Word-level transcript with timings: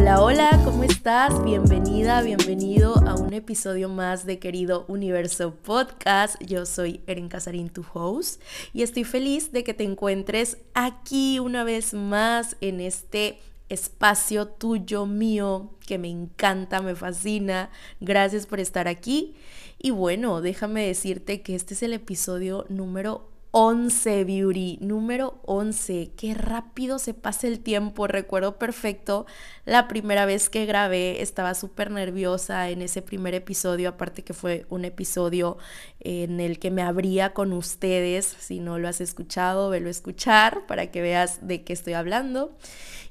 Hola, 0.00 0.22
hola, 0.22 0.62
¿cómo 0.64 0.82
estás? 0.82 1.44
Bienvenida, 1.44 2.22
bienvenido 2.22 2.94
a 3.06 3.16
un 3.16 3.34
episodio 3.34 3.90
más 3.90 4.24
de 4.24 4.38
Querido 4.38 4.86
Universo 4.88 5.54
Podcast. 5.54 6.42
Yo 6.42 6.64
soy 6.64 7.02
Erin 7.06 7.28
Casarín, 7.28 7.68
tu 7.68 7.84
host, 7.92 8.40
y 8.72 8.80
estoy 8.80 9.04
feliz 9.04 9.52
de 9.52 9.62
que 9.62 9.74
te 9.74 9.84
encuentres 9.84 10.56
aquí 10.72 11.38
una 11.38 11.64
vez 11.64 11.92
más 11.92 12.56
en 12.62 12.80
este 12.80 13.40
espacio 13.68 14.48
tuyo, 14.48 15.04
mío, 15.04 15.74
que 15.86 15.98
me 15.98 16.08
encanta, 16.08 16.80
me 16.80 16.94
fascina. 16.94 17.68
Gracias 18.00 18.46
por 18.46 18.58
estar 18.58 18.88
aquí. 18.88 19.34
Y 19.78 19.90
bueno, 19.90 20.40
déjame 20.40 20.86
decirte 20.86 21.42
que 21.42 21.54
este 21.54 21.74
es 21.74 21.82
el 21.82 21.92
episodio 21.92 22.64
número 22.70 23.29
11, 23.52 24.24
Beauty, 24.24 24.78
número 24.80 25.40
11. 25.44 26.12
Qué 26.16 26.34
rápido 26.34 27.00
se 27.00 27.14
pasa 27.14 27.48
el 27.48 27.58
tiempo. 27.58 28.06
Recuerdo 28.06 28.58
perfecto 28.58 29.26
la 29.64 29.88
primera 29.88 30.24
vez 30.24 30.48
que 30.48 30.66
grabé. 30.66 31.20
Estaba 31.20 31.54
súper 31.54 31.90
nerviosa 31.90 32.70
en 32.70 32.80
ese 32.80 33.02
primer 33.02 33.34
episodio. 33.34 33.88
Aparte 33.88 34.22
que 34.22 34.34
fue 34.34 34.66
un 34.68 34.84
episodio 34.84 35.58
en 35.98 36.38
el 36.38 36.60
que 36.60 36.70
me 36.70 36.82
abría 36.82 37.34
con 37.34 37.52
ustedes. 37.52 38.24
Si 38.38 38.60
no 38.60 38.78
lo 38.78 38.86
has 38.86 39.00
escuchado, 39.00 39.68
velo 39.68 39.88
a 39.88 39.90
escuchar 39.90 40.66
para 40.68 40.92
que 40.92 41.02
veas 41.02 41.44
de 41.44 41.64
qué 41.64 41.72
estoy 41.72 41.94
hablando. 41.94 42.56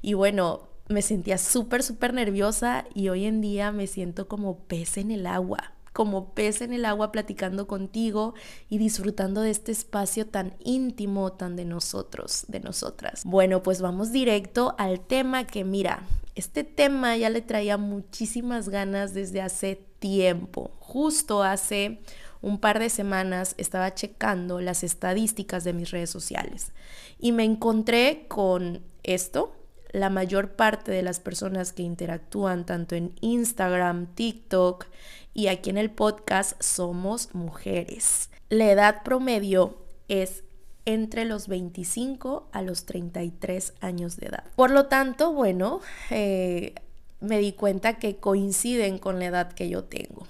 Y 0.00 0.14
bueno, 0.14 0.70
me 0.88 1.02
sentía 1.02 1.36
súper, 1.36 1.82
súper 1.82 2.14
nerviosa 2.14 2.86
y 2.94 3.10
hoy 3.10 3.26
en 3.26 3.42
día 3.42 3.72
me 3.72 3.86
siento 3.86 4.26
como 4.26 4.60
pez 4.60 4.96
en 4.96 5.10
el 5.10 5.26
agua 5.26 5.74
como 5.92 6.34
pez 6.34 6.60
en 6.60 6.72
el 6.72 6.84
agua 6.84 7.12
platicando 7.12 7.66
contigo 7.66 8.34
y 8.68 8.78
disfrutando 8.78 9.40
de 9.42 9.50
este 9.50 9.72
espacio 9.72 10.26
tan 10.26 10.54
íntimo, 10.60 11.32
tan 11.32 11.56
de 11.56 11.64
nosotros, 11.64 12.44
de 12.48 12.60
nosotras. 12.60 13.22
Bueno, 13.24 13.62
pues 13.62 13.80
vamos 13.80 14.12
directo 14.12 14.74
al 14.78 15.00
tema 15.00 15.46
que 15.46 15.64
mira, 15.64 16.04
este 16.34 16.64
tema 16.64 17.16
ya 17.16 17.28
le 17.28 17.42
traía 17.42 17.76
muchísimas 17.76 18.68
ganas 18.68 19.14
desde 19.14 19.42
hace 19.42 19.84
tiempo. 19.98 20.70
Justo 20.78 21.42
hace 21.42 22.00
un 22.40 22.58
par 22.58 22.78
de 22.78 22.88
semanas 22.88 23.54
estaba 23.58 23.94
checando 23.94 24.60
las 24.60 24.82
estadísticas 24.82 25.64
de 25.64 25.72
mis 25.72 25.90
redes 25.90 26.10
sociales 26.10 26.72
y 27.18 27.32
me 27.32 27.44
encontré 27.44 28.26
con 28.28 28.82
esto. 29.02 29.52
La 29.92 30.10
mayor 30.10 30.52
parte 30.52 30.92
de 30.92 31.02
las 31.02 31.20
personas 31.20 31.72
que 31.72 31.82
interactúan 31.82 32.64
tanto 32.64 32.94
en 32.94 33.12
Instagram, 33.20 34.06
TikTok, 34.14 34.86
y 35.34 35.48
aquí 35.48 35.70
en 35.70 35.78
el 35.78 35.90
podcast 35.90 36.60
somos 36.62 37.34
mujeres. 37.34 38.30
La 38.48 38.70
edad 38.70 39.02
promedio 39.02 39.78
es 40.08 40.42
entre 40.84 41.24
los 41.24 41.48
25 41.48 42.48
a 42.52 42.62
los 42.62 42.84
33 42.84 43.74
años 43.80 44.16
de 44.16 44.26
edad. 44.26 44.44
Por 44.56 44.70
lo 44.70 44.86
tanto, 44.86 45.32
bueno, 45.32 45.80
eh, 46.10 46.74
me 47.20 47.38
di 47.38 47.52
cuenta 47.52 47.98
que 47.98 48.16
coinciden 48.16 48.98
con 48.98 49.18
la 49.18 49.26
edad 49.26 49.52
que 49.52 49.68
yo 49.68 49.84
tengo. 49.84 50.26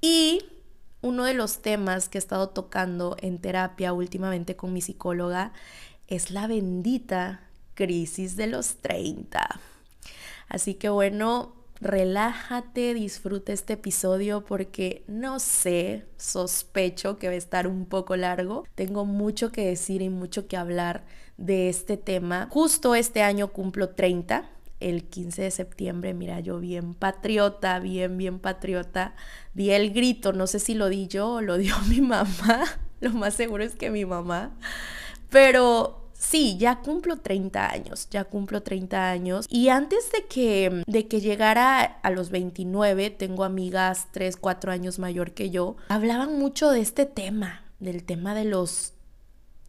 Y 0.00 0.44
uno 1.02 1.24
de 1.24 1.34
los 1.34 1.58
temas 1.58 2.08
que 2.08 2.18
he 2.18 2.20
estado 2.20 2.48
tocando 2.48 3.16
en 3.20 3.38
terapia 3.38 3.92
últimamente 3.92 4.56
con 4.56 4.72
mi 4.72 4.80
psicóloga 4.80 5.52
es 6.08 6.30
la 6.30 6.46
bendita 6.46 7.40
crisis 7.74 8.36
de 8.36 8.46
los 8.46 8.76
30. 8.76 9.60
Así 10.48 10.74
que 10.74 10.88
bueno, 10.88 11.54
relájate, 11.80 12.94
disfruta 12.94 13.52
este 13.52 13.74
episodio 13.74 14.44
porque 14.44 15.02
no 15.08 15.40
sé, 15.40 16.06
sospecho 16.16 17.18
que 17.18 17.28
va 17.28 17.34
a 17.34 17.36
estar 17.36 17.66
un 17.66 17.86
poco 17.86 18.16
largo. 18.16 18.64
Tengo 18.74 19.04
mucho 19.04 19.50
que 19.50 19.66
decir 19.66 20.02
y 20.02 20.08
mucho 20.08 20.46
que 20.46 20.56
hablar 20.56 21.04
de 21.36 21.68
este 21.68 21.96
tema. 21.96 22.48
Justo 22.50 22.94
este 22.94 23.22
año 23.22 23.48
cumplo 23.48 23.90
30 23.90 24.48
el 24.82 25.04
15 25.04 25.42
de 25.42 25.50
septiembre, 25.50 26.12
mira, 26.12 26.40
yo 26.40 26.58
bien 26.58 26.94
patriota, 26.94 27.78
bien, 27.78 28.18
bien 28.18 28.38
patriota, 28.38 29.14
di 29.54 29.70
el 29.70 29.92
grito, 29.92 30.32
no 30.32 30.46
sé 30.46 30.58
si 30.58 30.74
lo 30.74 30.88
di 30.88 31.06
yo 31.06 31.34
o 31.34 31.40
lo 31.40 31.56
dio 31.56 31.74
mi 31.88 32.00
mamá, 32.00 32.64
lo 33.00 33.10
más 33.10 33.34
seguro 33.34 33.64
es 33.64 33.74
que 33.74 33.90
mi 33.90 34.04
mamá, 34.04 34.50
pero 35.30 36.01
Sí, 36.22 36.56
ya 36.56 36.76
cumplo 36.76 37.16
30 37.16 37.68
años, 37.68 38.08
ya 38.08 38.24
cumplo 38.24 38.62
30 38.62 39.10
años. 39.10 39.46
Y 39.50 39.68
antes 39.70 40.10
de 40.12 40.24
que, 40.26 40.82
de 40.86 41.08
que 41.08 41.20
llegara 41.20 41.82
a 41.82 42.10
los 42.10 42.30
29, 42.30 43.10
tengo 43.10 43.42
amigas 43.42 44.06
3, 44.12 44.36
4 44.36 44.70
años 44.70 45.00
mayor 45.00 45.32
que 45.32 45.50
yo, 45.50 45.76
hablaban 45.88 46.38
mucho 46.38 46.70
de 46.70 46.80
este 46.80 47.06
tema, 47.06 47.64
del 47.80 48.04
tema 48.04 48.36
de 48.36 48.44
los 48.44 48.94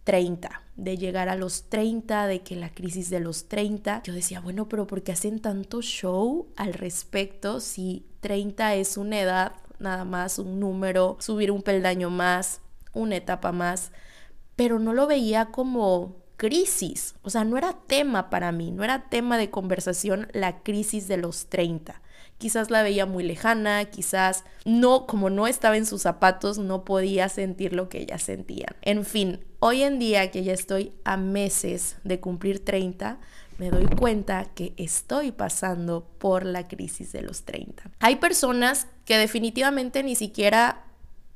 30, 0.04 0.62
de 0.76 0.98
llegar 0.98 1.28
a 1.28 1.36
los 1.36 1.70
30, 1.70 2.28
de 2.28 2.44
que 2.44 2.56
la 2.56 2.70
crisis 2.70 3.10
de 3.10 3.20
los 3.20 3.50
30. 3.50 4.04
Yo 4.04 4.14
decía, 4.14 4.40
bueno, 4.40 4.70
pero 4.70 4.86
¿por 4.86 5.02
qué 5.02 5.12
hacen 5.12 5.40
tanto 5.40 5.82
show 5.82 6.48
al 6.56 6.74
respecto 6.74 7.62
si 7.62 8.06
30 8.22 8.76
es 8.76 8.98
una 8.98 9.20
edad, 9.20 9.54
nada 9.80 10.06
más 10.06 10.38
un 10.38 10.60
número, 10.60 11.18
subir 11.20 11.50
un 11.50 11.64
peldaño 11.64 12.12
más, 12.12 12.62
una 12.94 13.16
etapa 13.16 13.52
más? 13.52 13.92
Pero 14.56 14.78
no 14.78 14.94
lo 14.94 15.08
veía 15.08 15.48
como 15.48 16.23
crisis, 16.38 17.16
o 17.22 17.30
sea, 17.30 17.44
no 17.44 17.58
era 17.58 17.78
tema 17.88 18.30
para 18.30 18.52
mí, 18.52 18.72
no 18.72 18.84
era 18.84 19.10
tema 19.10 19.38
de 19.38 19.50
conversación 19.50 20.28
la 20.34 20.64
crisis 20.64 21.08
de 21.08 21.18
los 21.18 21.48
30. 21.48 22.02
Quizás 22.38 22.70
la 22.70 22.84
veía 22.84 23.06
muy 23.06 23.24
lejana, 23.24 23.86
quizás 23.86 24.44
no, 24.66 25.08
como 25.08 25.30
no 25.30 25.48
estaba 25.48 25.78
en 25.78 25.86
sus 25.86 26.02
zapatos, 26.02 26.58
no 26.58 26.84
podía 26.84 27.30
sentir 27.30 27.74
lo 27.74 27.88
que 27.88 28.02
ella 28.02 28.18
sentía. 28.18 28.76
En 28.82 29.06
fin, 29.06 29.46
hoy 29.60 29.84
en 29.84 30.00
día 30.00 30.30
que 30.32 30.44
ya 30.44 30.54
estoy 30.54 30.92
a 31.06 31.16
meses 31.16 31.98
de 32.04 32.20
cumplir 32.20 32.66
30, 32.66 33.20
me 33.58 33.70
doy 33.70 33.86
cuenta 33.86 34.46
que 34.56 34.74
estoy 34.78 35.32
pasando 35.32 36.06
por 36.18 36.46
la 36.46 36.68
crisis 36.68 37.12
de 37.12 37.22
los 37.22 37.44
30. 37.44 37.92
Hay 38.00 38.18
personas 38.18 38.88
que 39.06 39.18
definitivamente 39.18 40.04
ni 40.04 40.16
siquiera 40.16 40.83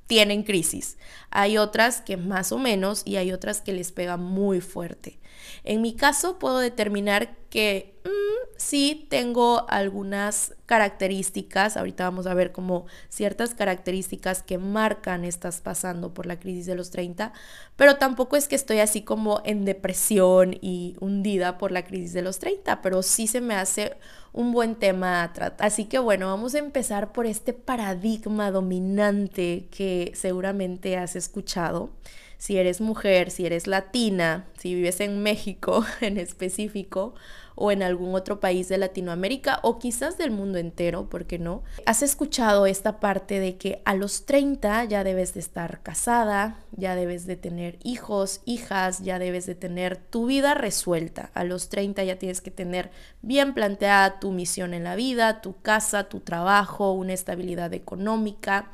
tienen 0.08 0.44
crisis. 0.44 0.98
Hay 1.30 1.58
otras 1.58 2.02
que 2.02 2.18
más 2.18 2.52
o 2.52 2.58
menos 2.58 3.04
y 3.06 3.18
hay 3.18 3.32
otras 3.32 3.62
que 3.62 3.74
les 3.74 3.92
pega 3.92 4.18
muy 4.18 4.62
fuerte. 4.62 5.20
En 5.64 5.82
mi 5.82 5.96
caso 5.96 6.40
puedo 6.40 6.60
determinar 6.60 7.36
que 7.58 7.96
mm, 8.06 8.54
sí 8.56 9.08
tengo 9.10 9.66
algunas 9.68 10.54
características, 10.68 11.76
ahorita 11.76 12.04
vamos 12.04 12.28
a 12.28 12.36
ver 12.36 12.52
como 12.52 12.86
ciertas 13.10 13.56
características 13.56 14.44
que 14.44 14.60
marcan 14.60 15.26
estás 15.26 15.62
pasando 15.62 16.14
por 16.14 16.28
la 16.28 16.40
crisis 16.40 16.68
de 16.68 16.76
los 16.76 16.92
30, 16.92 17.34
pero 17.76 17.96
tampoco 17.96 18.36
es 18.36 18.48
que 18.48 18.54
estoy 18.54 18.78
así 18.78 19.02
como 19.02 19.42
en 19.44 19.66
depresión 19.66 20.56
y 20.62 20.98
hundida 21.00 21.58
por 21.58 21.72
la 21.72 21.84
crisis 21.84 22.14
de 22.14 22.22
los 22.22 22.38
30, 22.38 22.84
pero 22.84 23.02
sí 23.02 23.26
se 23.26 23.42
me 23.42 23.56
hace 23.56 23.98
un 24.34 24.52
buen 24.52 24.76
tema 24.76 25.24
a 25.24 25.34
tratar. 25.34 25.66
Así 25.66 25.86
que 25.86 25.98
bueno, 25.98 26.28
vamos 26.28 26.54
a 26.54 26.60
empezar 26.60 27.12
por 27.12 27.26
este 27.26 27.54
paradigma 27.54 28.52
dominante 28.52 29.68
que 29.72 30.12
seguramente 30.14 30.96
has 30.96 31.16
escuchado 31.16 31.90
si 32.38 32.58
eres 32.58 32.82
mujer, 32.82 33.32
si 33.32 33.46
eres 33.46 33.68
latina, 33.68 34.46
si 34.58 34.76
vives 34.76 35.00
en 35.00 35.22
México 35.24 35.86
en 36.02 36.18
específico 36.18 37.16
o 37.60 37.72
en 37.72 37.82
algún 37.82 38.14
otro 38.14 38.40
país 38.40 38.70
de 38.70 38.78
Latinoamérica 38.78 39.60
o 39.64 39.80
quizás 39.80 40.20
del 40.20 40.30
mundo 40.30 40.60
entero, 40.60 41.10
¿por 41.10 41.26
qué 41.26 41.40
no? 41.40 41.64
Has 41.88 42.04
escuchado 42.04 42.68
esta 42.68 43.00
parte 43.00 43.40
de 43.40 43.58
que 43.58 43.82
a 43.84 43.96
los 43.96 44.28
30 44.28 44.86
ya 44.86 45.04
debes 45.04 45.34
de 45.34 45.40
estar 45.40 45.82
casada, 45.82 46.60
ya 46.74 46.96
debes 46.96 47.26
de 47.26 47.36
tener 47.36 47.80
hijos, 47.84 48.42
hijas, 48.46 49.02
ya 49.02 49.18
debes 49.18 49.48
de 49.48 49.56
tener 49.56 49.98
tu 49.98 50.28
vida 50.28 50.54
resuelta. 50.54 51.32
A 51.34 51.44
los 51.44 51.70
30 51.70 52.04
ya 52.04 52.20
tienes 52.20 52.42
que 52.42 52.52
tener 52.52 52.92
bien 53.24 53.56
planteada 53.56 54.20
tu 54.20 54.32
misión 54.32 54.76
en 54.76 54.84
la 54.84 54.96
vida, 54.96 55.42
tu 55.42 55.60
casa, 55.60 56.10
tu 56.10 56.20
trabajo, 56.20 56.92
una 56.92 57.14
estabilidad 57.14 57.74
económica. 57.74 58.70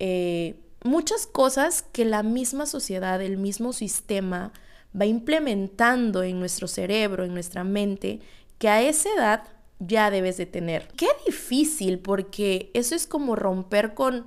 Eh, 0.00 0.56
muchas 0.84 1.26
cosas 1.26 1.82
que 1.92 2.04
la 2.04 2.22
misma 2.22 2.66
sociedad, 2.66 3.20
el 3.22 3.36
mismo 3.36 3.72
sistema 3.72 4.52
va 4.98 5.06
implementando 5.06 6.22
en 6.22 6.38
nuestro 6.38 6.68
cerebro, 6.68 7.24
en 7.24 7.34
nuestra 7.34 7.64
mente, 7.64 8.20
que 8.58 8.68
a 8.68 8.82
esa 8.82 9.08
edad 9.14 9.44
ya 9.78 10.10
debes 10.10 10.36
de 10.36 10.46
tener. 10.46 10.88
Qué 10.96 11.08
difícil, 11.26 11.98
porque 11.98 12.70
eso 12.74 12.94
es 12.94 13.06
como 13.06 13.36
romper 13.36 13.94
con 13.94 14.26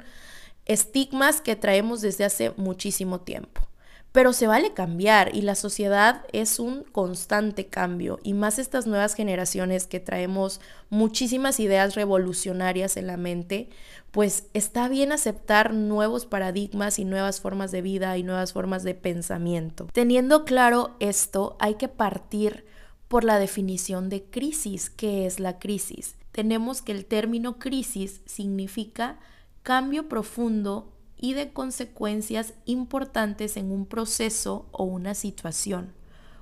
estigmas 0.65 1.41
que 1.41 1.56
traemos 1.56 2.01
desde 2.01 2.25
hace 2.25 2.51
muchísimo 2.57 3.21
tiempo 3.21 3.62
pero 4.15 4.31
se 4.31 4.47
vale 4.47 4.71
cambiar 4.71 5.35
y 5.35 5.41
la 5.41 5.56
sociedad 5.56 6.23
es 6.31 6.57
un 6.57 6.83
constante 6.83 7.67
cambio 7.67 8.17
y 8.23 8.33
más 8.33 8.59
estas 8.59 8.88
nuevas 8.88 9.13
generaciones 9.13 9.88
que 9.88 10.00
traemos 10.00 10.62
muchísimas 10.89 11.59
ideas 11.59 11.95
revolucionarias 11.95 12.95
en 12.95 13.07
la 13.07 13.17
mente, 13.17 13.67
pues 14.12 14.47
está 14.53 14.88
bien 14.88 15.12
aceptar 15.12 15.73
nuevos 15.73 16.25
paradigmas 16.25 16.97
y 16.97 17.03
nuevas 17.03 17.41
formas 17.41 17.73
de 17.73 17.81
vida 17.81 18.17
y 18.17 18.23
nuevas 18.23 18.53
formas 18.53 18.83
de 18.83 18.95
pensamiento. 18.95 19.89
Teniendo 19.91 20.45
claro 20.45 20.95
esto, 21.01 21.57
hay 21.59 21.75
que 21.75 21.89
partir 21.89 22.65
por 23.09 23.25
la 23.25 23.38
definición 23.38 24.07
de 24.07 24.23
crisis. 24.23 24.89
¿Qué 24.89 25.25
es 25.25 25.41
la 25.41 25.59
crisis? 25.59 26.15
Tenemos 26.31 26.81
que 26.81 26.94
el 26.94 27.06
término 27.06 27.59
crisis 27.59 28.21
significa 28.25 29.19
cambio 29.62 30.07
profundo 30.07 30.94
de 31.33 31.51
consecuencias 31.54 32.54
importantes 32.66 33.57
en 33.57 33.72
un 33.72 33.86
proceso 33.86 34.68
o 34.72 34.83
una 34.83 35.13
situación. 35.13 35.94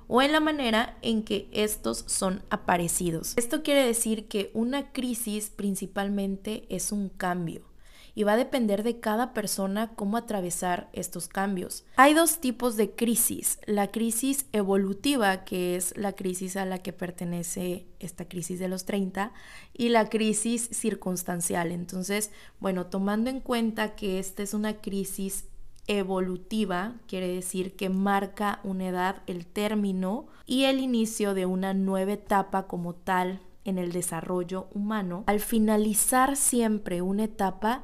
o 0.06 0.20
en 0.20 0.32
la 0.32 0.40
manera 0.40 0.98
en 1.00 1.22
que 1.22 1.48
estos 1.50 2.04
son 2.06 2.42
aparecidos. 2.50 3.32
Esto 3.38 3.62
quiere 3.62 3.86
decir 3.86 4.28
que 4.28 4.50
una 4.52 4.92
crisis 4.92 5.48
principalmente 5.48 6.66
es 6.68 6.92
un 6.92 7.08
cambio 7.08 7.64
y 8.14 8.22
va 8.22 8.32
a 8.32 8.36
depender 8.36 8.82
de 8.82 9.00
cada 9.00 9.34
persona 9.34 9.92
cómo 9.94 10.16
atravesar 10.16 10.88
estos 10.92 11.28
cambios. 11.28 11.84
Hay 11.96 12.14
dos 12.14 12.40
tipos 12.40 12.76
de 12.76 12.92
crisis. 12.92 13.58
La 13.66 13.90
crisis 13.90 14.46
evolutiva, 14.52 15.44
que 15.44 15.76
es 15.76 15.96
la 15.96 16.12
crisis 16.12 16.56
a 16.56 16.64
la 16.64 16.78
que 16.78 16.92
pertenece 16.92 17.86
esta 17.98 18.26
crisis 18.28 18.58
de 18.58 18.68
los 18.68 18.84
30, 18.84 19.32
y 19.72 19.88
la 19.88 20.08
crisis 20.08 20.68
circunstancial. 20.70 21.72
Entonces, 21.72 22.30
bueno, 22.60 22.86
tomando 22.86 23.30
en 23.30 23.40
cuenta 23.40 23.96
que 23.96 24.18
esta 24.18 24.42
es 24.42 24.54
una 24.54 24.80
crisis 24.80 25.46
evolutiva, 25.86 26.94
quiere 27.06 27.28
decir 27.28 27.76
que 27.76 27.88
marca 27.88 28.60
una 28.62 28.88
edad, 28.88 29.22
el 29.26 29.46
término 29.46 30.26
y 30.46 30.64
el 30.64 30.78
inicio 30.78 31.34
de 31.34 31.46
una 31.46 31.74
nueva 31.74 32.12
etapa 32.12 32.66
como 32.66 32.94
tal 32.94 33.40
en 33.64 33.78
el 33.78 33.92
desarrollo 33.92 34.68
humano. 34.72 35.24
Al 35.26 35.40
finalizar 35.40 36.36
siempre 36.36 37.02
una 37.02 37.24
etapa, 37.24 37.82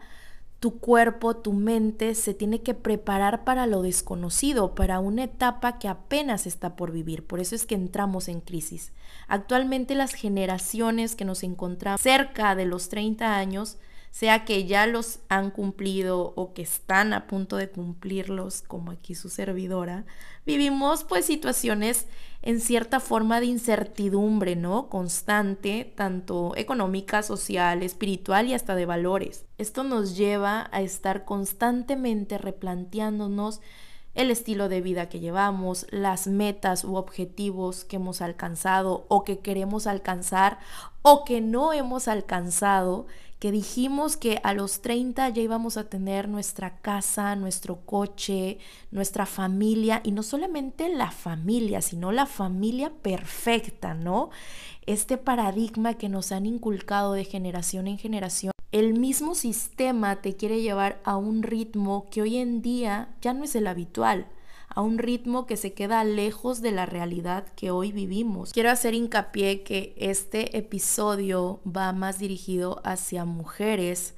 tu 0.61 0.79
cuerpo, 0.79 1.37
tu 1.37 1.55
mente 1.55 2.15
se 2.15 2.35
tiene 2.35 2.61
que 2.61 2.75
preparar 2.75 3.45
para 3.45 3.67
lo 3.67 3.81
desconocido, 3.81 4.75
para 4.75 5.01
una 5.01 5.25
etapa 5.25 5.79
que 5.79 5.89
apenas 5.89 6.47
está 6.47 6.77
por 6.77 6.93
vivir. 6.93 7.27
Por 7.27 7.41
eso 7.41 7.55
es 7.55 7.65
que 7.65 7.75
entramos 7.75 8.29
en 8.29 8.43
crisis. 8.43 8.93
Actualmente 9.27 9.95
las 9.95 10.13
generaciones 10.13 11.17
que 11.17 11.25
nos 11.25 11.43
encontramos 11.43 12.03
cerca 12.03 12.55
de 12.55 12.67
los 12.67 12.91
30 12.91 13.37
años 13.37 13.79
sea 14.11 14.45
que 14.45 14.67
ya 14.67 14.87
los 14.87 15.21
han 15.29 15.51
cumplido 15.51 16.33
o 16.37 16.53
que 16.53 16.63
están 16.63 17.13
a 17.13 17.27
punto 17.27 17.57
de 17.57 17.71
cumplirlos, 17.71 18.63
como 18.63 18.91
aquí 18.91 19.15
su 19.15 19.29
servidora, 19.29 20.05
vivimos 20.45 21.05
pues 21.05 21.27
situaciones 21.27 22.07
en 22.43 22.61
cierta 22.61 23.01
forma 23.01 23.41
de 23.41 23.47
incertidumbre, 23.47 24.57
¿no? 24.57 24.89
Constante, 24.89 25.93
tanto 25.95 26.55
económica, 26.57 27.23
social, 27.23 27.83
espiritual 27.83 28.49
y 28.49 28.55
hasta 28.55 28.75
de 28.75 28.87
valores. 28.87 29.45
Esto 29.59 29.85
nos 29.85 30.17
lleva 30.17 30.69
a 30.73 30.81
estar 30.81 31.25
constantemente 31.25 32.39
replanteándonos 32.39 33.61
el 34.15 34.31
estilo 34.31 34.69
de 34.69 34.81
vida 34.81 35.09
que 35.09 35.21
llevamos, 35.21 35.87
las 35.91 36.27
metas 36.27 36.85
u 36.85 36.97
objetivos 36.97 37.85
que 37.85 37.97
hemos 37.97 38.21
alcanzado 38.21 39.05
o 39.09 39.25
que 39.25 39.39
queremos 39.39 39.87
alcanzar 39.87 40.59
o 41.03 41.25
que 41.25 41.41
no 41.41 41.73
hemos 41.73 42.09
alcanzado 42.09 43.07
que 43.41 43.51
dijimos 43.51 44.19
que 44.19 44.39
a 44.45 44.53
los 44.53 44.83
30 44.83 45.31
ya 45.31 45.43
íbamos 45.43 45.79
a 45.79 45.89
tener 45.89 46.29
nuestra 46.29 46.77
casa, 46.77 47.35
nuestro 47.37 47.81
coche, 47.87 48.59
nuestra 48.91 49.25
familia, 49.25 50.03
y 50.05 50.13
no 50.13 50.23
solamente 50.23 50.91
la 50.91 51.11
familia, 51.11 51.81
sino 51.81 52.13
la 52.13 52.27
familia 52.27 52.93
perfecta, 53.03 53.95
¿no? 53.95 54.29
Este 54.85 55.17
paradigma 55.17 55.95
que 55.95 56.11
nos 56.11 56.33
han 56.33 56.45
inculcado 56.45 57.15
de 57.15 57.25
generación 57.25 57.89
en 57.89 57.97
generación. 57.97 58.50
El 58.73 58.95
mismo 58.95 59.35
sistema 59.35 60.23
te 60.23 60.37
quiere 60.37 60.63
llevar 60.63 61.01
a 61.03 61.17
un 61.17 61.43
ritmo 61.43 62.07
que 62.09 62.23
hoy 62.23 62.37
en 62.37 62.63
día 62.63 63.09
ya 63.21 63.33
no 63.33 63.43
es 63.43 63.57
el 63.57 63.67
habitual 63.67 64.29
a 64.69 64.83
un 64.83 64.99
ritmo 64.99 65.47
que 65.47 65.57
se 65.57 65.73
queda 65.73 66.05
lejos 66.05 66.63
de 66.63 66.71
la 66.71 66.87
realidad 66.87 67.45
que 67.57 67.73
hoy 67.73 67.91
vivimos. 67.91 68.53
Quiero 68.53 68.71
hacer 68.71 68.95
hincapié 68.95 69.65
que 69.65 69.95
este 69.99 70.57
episodio 70.57 71.61
va 71.67 71.93
más 71.93 72.21
dirigido 72.21 72.81
hacia 72.85 73.25
mujeres 73.25 74.15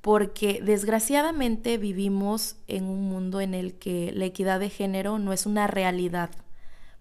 porque 0.00 0.62
desgraciadamente 0.62 1.76
vivimos 1.76 2.56
en 2.68 2.84
un 2.84 3.02
mundo 3.10 3.42
en 3.42 3.52
el 3.52 3.74
que 3.74 4.10
la 4.12 4.24
equidad 4.24 4.58
de 4.58 4.70
género 4.70 5.18
no 5.18 5.34
es 5.34 5.44
una 5.44 5.66
realidad. 5.66 6.30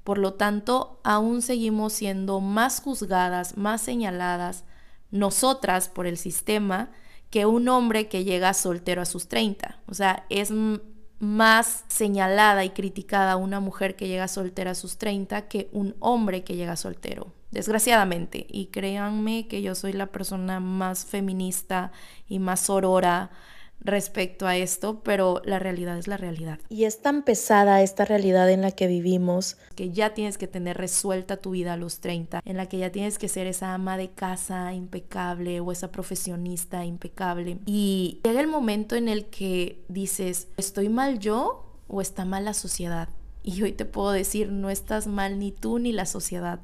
Por 0.04 0.18
lo 0.18 0.34
tanto, 0.34 1.00
aún 1.06 1.42
seguimos 1.42 1.94
siendo 1.94 2.42
más 2.42 2.82
juzgadas, 2.82 3.56
más 3.56 3.82
señaladas 3.82 4.66
nosotras 5.12 5.90
por 5.90 6.08
el 6.08 6.18
sistema 6.18 6.90
que 7.30 7.46
un 7.46 7.68
hombre 7.70 8.08
que 8.08 8.24
llega 8.24 8.54
soltero 8.54 9.02
a 9.02 9.06
sus 9.06 9.28
30. 9.28 9.80
O 9.88 9.94
sea, 9.94 10.26
es 10.30 10.52
más 11.20 11.86
señalada 11.88 12.66
y 12.66 12.72
criticada 12.72 13.38
una 13.38 13.60
mujer 13.60 13.96
que 13.96 14.08
llega 14.08 14.28
soltera 14.28 14.72
a 14.72 14.76
sus 14.76 14.98
30 14.98 15.48
que 15.48 15.70
un 15.72 15.96
hombre 16.00 16.44
que 16.44 16.56
llega 16.56 16.76
soltero, 16.76 17.34
desgraciadamente. 17.52 18.48
Y 18.50 18.68
créanme 18.68 19.48
que 19.48 19.62
yo 19.62 19.76
soy 19.76 19.94
la 19.94 20.08
persona 20.08 20.60
más 20.60 21.06
feminista 21.06 21.92
y 22.28 22.40
más 22.40 22.62
sorora 22.62 23.30
respecto 23.84 24.48
a 24.48 24.56
esto, 24.56 25.02
pero 25.04 25.42
la 25.44 25.60
realidad 25.60 25.98
es 25.98 26.08
la 26.08 26.18
realidad. 26.18 26.60
Y 26.70 26.86
es 26.86 27.02
tan 27.02 27.24
pesada 27.24 27.82
esta 27.82 28.06
realidad 28.06 28.50
en 28.50 28.62
la 28.62 28.72
que 28.72 28.88
vivimos 28.88 29.58
que 29.76 29.90
ya 29.90 30.14
tienes 30.14 30.38
que 30.38 30.48
tener 30.48 30.78
resuelta 30.78 31.38
tu 31.38 31.52
vida 31.52 31.74
a 31.74 31.78
los 31.78 32.00
30, 32.00 32.42
en 32.46 32.58
la 32.58 32.68
que 32.68 32.78
ya 32.78 32.92
tienes 32.92 33.18
que 33.18 33.28
ser 33.28 33.48
esa 33.48 33.74
ama 33.74 33.98
de 33.98 34.10
casa 34.10 34.74
impecable 34.74 35.60
o 35.60 35.72
esa 35.72 35.92
profesionista 35.92 36.86
impecable. 36.86 37.58
Y 37.66 38.20
llega 38.24 38.40
el 38.40 38.48
momento 38.48 38.96
en 38.96 39.10
el 39.10 39.26
que 39.26 39.84
dices, 39.88 40.48
¿estoy 40.58 40.90
mal 40.90 41.20
yo 41.20 41.66
o 41.88 42.02
está 42.02 42.26
mal 42.26 42.46
la 42.46 42.54
sociedad? 42.54 43.10
Y 43.44 43.64
hoy 43.64 43.72
te 43.72 43.86
puedo 43.86 44.12
decir, 44.12 44.50
no 44.52 44.70
estás 44.70 45.08
mal 45.08 45.40
ni 45.40 45.52
tú 45.52 45.80
ni 45.80 45.92
la 45.92 46.06
sociedad. 46.06 46.60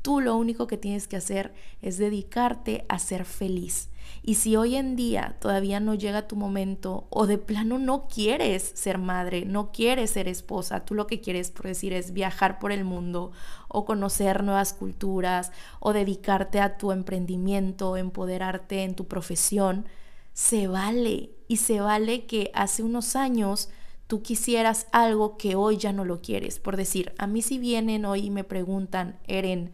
Tú 0.00 0.20
lo 0.20 0.36
único 0.36 0.66
que 0.66 0.76
tienes 0.76 1.06
que 1.06 1.16
hacer 1.16 1.52
es 1.82 1.98
dedicarte 1.98 2.84
a 2.88 2.98
ser 2.98 3.24
feliz 3.24 3.88
y 4.22 4.36
si 4.36 4.56
hoy 4.56 4.76
en 4.76 4.96
día 4.96 5.36
todavía 5.40 5.80
no 5.80 5.94
llega 5.94 6.28
tu 6.28 6.36
momento 6.36 7.06
o 7.10 7.26
de 7.26 7.38
plano 7.38 7.78
no 7.78 8.08
quieres 8.08 8.72
ser 8.74 8.98
madre, 8.98 9.44
no 9.44 9.70
quieres 9.72 10.10
ser 10.10 10.28
esposa, 10.28 10.84
tú 10.84 10.94
lo 10.94 11.06
que 11.06 11.20
quieres 11.20 11.50
por 11.50 11.66
decir 11.66 11.92
es 11.92 12.12
viajar 12.12 12.58
por 12.58 12.72
el 12.72 12.84
mundo 12.84 13.32
o 13.68 13.84
conocer 13.84 14.42
nuevas 14.42 14.72
culturas 14.72 15.52
o 15.80 15.92
dedicarte 15.92 16.60
a 16.60 16.78
tu 16.78 16.92
emprendimiento, 16.92 17.96
empoderarte 17.96 18.84
en 18.84 18.94
tu 18.94 19.06
profesión, 19.06 19.86
se 20.32 20.66
vale 20.66 21.30
y 21.48 21.58
se 21.58 21.80
vale 21.80 22.26
que 22.26 22.50
hace 22.54 22.82
unos 22.82 23.16
años 23.16 23.68
tú 24.06 24.22
quisieras 24.22 24.86
algo 24.92 25.36
que 25.36 25.54
hoy 25.56 25.76
ya 25.76 25.92
no 25.92 26.04
lo 26.04 26.20
quieres. 26.20 26.58
Por 26.58 26.76
decir, 26.76 27.12
a 27.18 27.26
mí 27.26 27.42
si 27.42 27.58
vienen 27.58 28.04
hoy 28.04 28.26
y 28.26 28.30
me 28.30 28.44
preguntan, 28.44 29.18
Eren, 29.26 29.72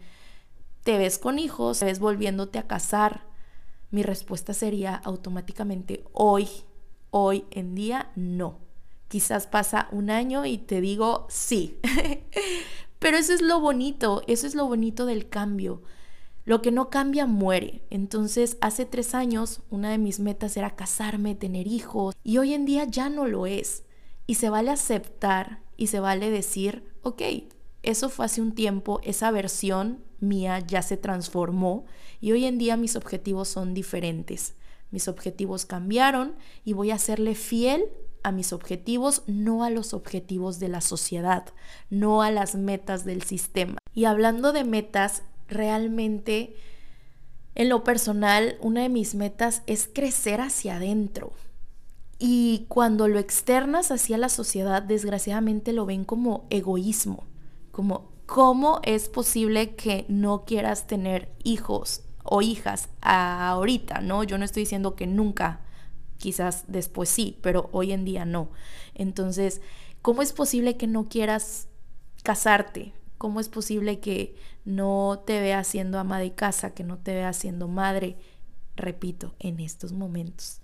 ¿te 0.82 0.98
ves 0.98 1.18
con 1.18 1.38
hijos? 1.38 1.80
¿Te 1.80 1.86
ves 1.86 1.98
volviéndote 1.98 2.58
a 2.58 2.66
casar? 2.66 3.29
Mi 3.90 4.02
respuesta 4.02 4.54
sería 4.54 4.94
automáticamente 4.94 6.04
hoy, 6.12 6.48
hoy 7.10 7.44
en 7.50 7.74
día, 7.74 8.12
no. 8.14 8.58
Quizás 9.08 9.46
pasa 9.46 9.88
un 9.90 10.10
año 10.10 10.46
y 10.46 10.58
te 10.58 10.80
digo 10.80 11.26
sí. 11.28 11.78
Pero 13.00 13.16
eso 13.16 13.32
es 13.32 13.42
lo 13.42 13.60
bonito, 13.60 14.22
eso 14.26 14.46
es 14.46 14.54
lo 14.54 14.66
bonito 14.66 15.06
del 15.06 15.28
cambio. 15.28 15.82
Lo 16.44 16.62
que 16.62 16.70
no 16.70 16.90
cambia 16.90 17.26
muere. 17.26 17.82
Entonces, 17.90 18.56
hace 18.60 18.84
tres 18.84 19.14
años 19.14 19.62
una 19.70 19.90
de 19.90 19.98
mis 19.98 20.20
metas 20.20 20.56
era 20.56 20.76
casarme, 20.76 21.34
tener 21.34 21.66
hijos, 21.66 22.14
y 22.22 22.38
hoy 22.38 22.54
en 22.54 22.66
día 22.66 22.84
ya 22.84 23.08
no 23.08 23.26
lo 23.26 23.46
es. 23.46 23.84
Y 24.26 24.36
se 24.36 24.50
vale 24.50 24.70
aceptar 24.70 25.62
y 25.76 25.88
se 25.88 25.98
vale 25.98 26.30
decir, 26.30 26.84
ok, 27.02 27.22
eso 27.82 28.10
fue 28.10 28.26
hace 28.26 28.42
un 28.42 28.52
tiempo, 28.52 29.00
esa 29.02 29.30
versión 29.30 30.04
mía 30.20 30.60
ya 30.60 30.82
se 30.82 30.96
transformó 30.96 31.84
y 32.20 32.32
hoy 32.32 32.44
en 32.44 32.58
día 32.58 32.76
mis 32.76 32.96
objetivos 32.96 33.48
son 33.48 33.74
diferentes. 33.74 34.54
Mis 34.90 35.08
objetivos 35.08 35.66
cambiaron 35.66 36.34
y 36.64 36.72
voy 36.72 36.90
a 36.90 36.98
serle 36.98 37.34
fiel 37.34 37.84
a 38.22 38.32
mis 38.32 38.52
objetivos, 38.52 39.22
no 39.26 39.64
a 39.64 39.70
los 39.70 39.94
objetivos 39.94 40.58
de 40.58 40.68
la 40.68 40.80
sociedad, 40.80 41.46
no 41.88 42.22
a 42.22 42.30
las 42.30 42.54
metas 42.54 43.04
del 43.04 43.22
sistema. 43.22 43.78
Y 43.94 44.04
hablando 44.04 44.52
de 44.52 44.64
metas, 44.64 45.22
realmente 45.48 46.54
en 47.54 47.68
lo 47.68 47.84
personal, 47.84 48.56
una 48.60 48.82
de 48.82 48.88
mis 48.88 49.14
metas 49.14 49.62
es 49.66 49.88
crecer 49.92 50.40
hacia 50.40 50.76
adentro. 50.76 51.32
Y 52.18 52.66
cuando 52.68 53.08
lo 53.08 53.18
externas 53.18 53.90
hacia 53.90 54.18
la 54.18 54.28
sociedad, 54.28 54.82
desgraciadamente 54.82 55.72
lo 55.72 55.86
ven 55.86 56.04
como 56.04 56.46
egoísmo, 56.50 57.24
como 57.72 58.12
cómo 58.30 58.78
es 58.84 59.08
posible 59.08 59.74
que 59.74 60.04
no 60.06 60.44
quieras 60.44 60.86
tener 60.86 61.32
hijos 61.42 62.04
o 62.22 62.42
hijas 62.42 62.88
ahorita, 63.00 64.02
¿no? 64.02 64.22
Yo 64.22 64.38
no 64.38 64.44
estoy 64.44 64.62
diciendo 64.62 64.94
que 64.94 65.08
nunca, 65.08 65.62
quizás 66.16 66.62
después 66.68 67.08
sí, 67.08 67.40
pero 67.42 67.68
hoy 67.72 67.90
en 67.90 68.04
día 68.04 68.24
no. 68.24 68.52
Entonces, 68.94 69.60
¿cómo 70.00 70.22
es 70.22 70.32
posible 70.32 70.76
que 70.76 70.86
no 70.86 71.08
quieras 71.08 71.66
casarte? 72.22 72.92
¿Cómo 73.18 73.40
es 73.40 73.48
posible 73.48 73.98
que 73.98 74.36
no 74.64 75.24
te 75.26 75.40
veas 75.40 75.66
siendo 75.66 75.98
ama 75.98 76.20
de 76.20 76.32
casa, 76.32 76.72
que 76.72 76.84
no 76.84 76.98
te 76.98 77.12
veas 77.14 77.36
siendo 77.36 77.66
madre? 77.66 78.16
Repito, 78.76 79.34
en 79.40 79.58
estos 79.58 79.90
momentos. 79.90 80.60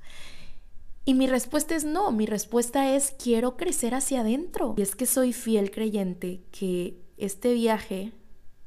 Y 1.04 1.14
mi 1.14 1.26
respuesta 1.26 1.74
es 1.74 1.84
no, 1.84 2.12
mi 2.12 2.26
respuesta 2.26 2.94
es 2.94 3.12
quiero 3.20 3.56
crecer 3.56 3.96
hacia 3.96 4.20
adentro. 4.20 4.76
Y 4.76 4.82
es 4.82 4.94
que 4.94 5.06
soy 5.06 5.32
fiel 5.32 5.72
creyente 5.72 6.44
que 6.52 7.04
este 7.16 7.54
viaje, 7.54 8.12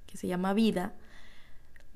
que 0.06 0.18
se 0.18 0.27
llama 0.27 0.53
vida, 0.53 0.96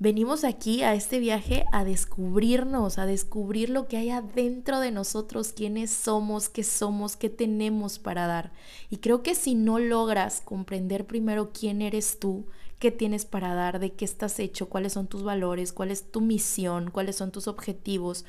Venimos 0.00 0.42
aquí 0.42 0.82
a 0.82 0.94
este 0.94 1.20
viaje 1.20 1.64
a 1.70 1.84
descubrirnos, 1.84 2.98
a 2.98 3.06
descubrir 3.06 3.70
lo 3.70 3.86
que 3.86 3.96
hay 3.96 4.10
adentro 4.10 4.80
de 4.80 4.90
nosotros, 4.90 5.52
quiénes 5.52 5.90
somos, 5.90 6.48
qué 6.48 6.64
somos, 6.64 7.16
qué 7.16 7.30
tenemos 7.30 8.00
para 8.00 8.26
dar. 8.26 8.52
Y 8.90 8.96
creo 8.96 9.22
que 9.22 9.36
si 9.36 9.54
no 9.54 9.78
logras 9.78 10.40
comprender 10.40 11.06
primero 11.06 11.52
quién 11.52 11.80
eres 11.80 12.18
tú, 12.18 12.44
qué 12.80 12.90
tienes 12.90 13.24
para 13.24 13.54
dar, 13.54 13.78
de 13.78 13.92
qué 13.92 14.04
estás 14.04 14.40
hecho, 14.40 14.68
cuáles 14.68 14.94
son 14.94 15.06
tus 15.06 15.22
valores, 15.22 15.72
cuál 15.72 15.92
es 15.92 16.10
tu 16.10 16.20
misión, 16.20 16.90
cuáles 16.90 17.14
son 17.14 17.30
tus 17.30 17.46
objetivos, 17.46 18.24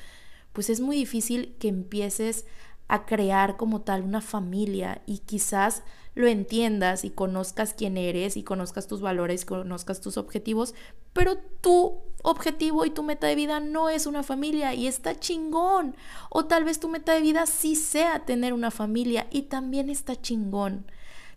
pues 0.52 0.70
es 0.70 0.80
muy 0.80 0.96
difícil 0.96 1.56
que 1.58 1.66
empieces 1.66 2.46
a 2.88 3.06
crear 3.06 3.56
como 3.56 3.80
tal 3.82 4.02
una 4.02 4.20
familia 4.20 5.02
y 5.06 5.18
quizás 5.18 5.82
lo 6.14 6.26
entiendas 6.26 7.04
y 7.04 7.10
conozcas 7.10 7.74
quién 7.74 7.98
eres 7.98 8.36
y 8.36 8.42
conozcas 8.42 8.86
tus 8.86 9.00
valores, 9.00 9.44
conozcas 9.44 10.00
tus 10.00 10.16
objetivos, 10.16 10.74
pero 11.12 11.36
tu 11.60 11.98
objetivo 12.22 12.86
y 12.86 12.90
tu 12.90 13.02
meta 13.02 13.26
de 13.26 13.34
vida 13.34 13.60
no 13.60 13.90
es 13.90 14.06
una 14.06 14.22
familia 14.22 14.72
y 14.74 14.86
está 14.86 15.18
chingón. 15.18 15.94
O 16.30 16.46
tal 16.46 16.64
vez 16.64 16.80
tu 16.80 16.88
meta 16.88 17.12
de 17.12 17.20
vida 17.20 17.46
sí 17.46 17.76
sea 17.76 18.24
tener 18.24 18.52
una 18.52 18.70
familia 18.70 19.26
y 19.30 19.42
también 19.42 19.90
está 19.90 20.20
chingón. 20.20 20.90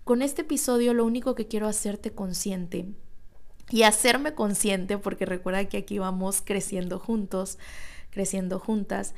Con 0.05 0.21
este 0.21 0.43
episodio 0.43 0.93
lo 0.93 1.05
único 1.05 1.35
que 1.35 1.47
quiero 1.47 1.67
hacerte 1.67 2.11
consciente 2.11 2.87
y 3.69 3.83
hacerme 3.83 4.33
consciente, 4.33 4.97
porque 4.97 5.25
recuerda 5.25 5.65
que 5.65 5.77
aquí 5.77 5.99
vamos 5.99 6.41
creciendo 6.43 6.99
juntos, 6.99 7.59
creciendo 8.09 8.59
juntas, 8.59 9.13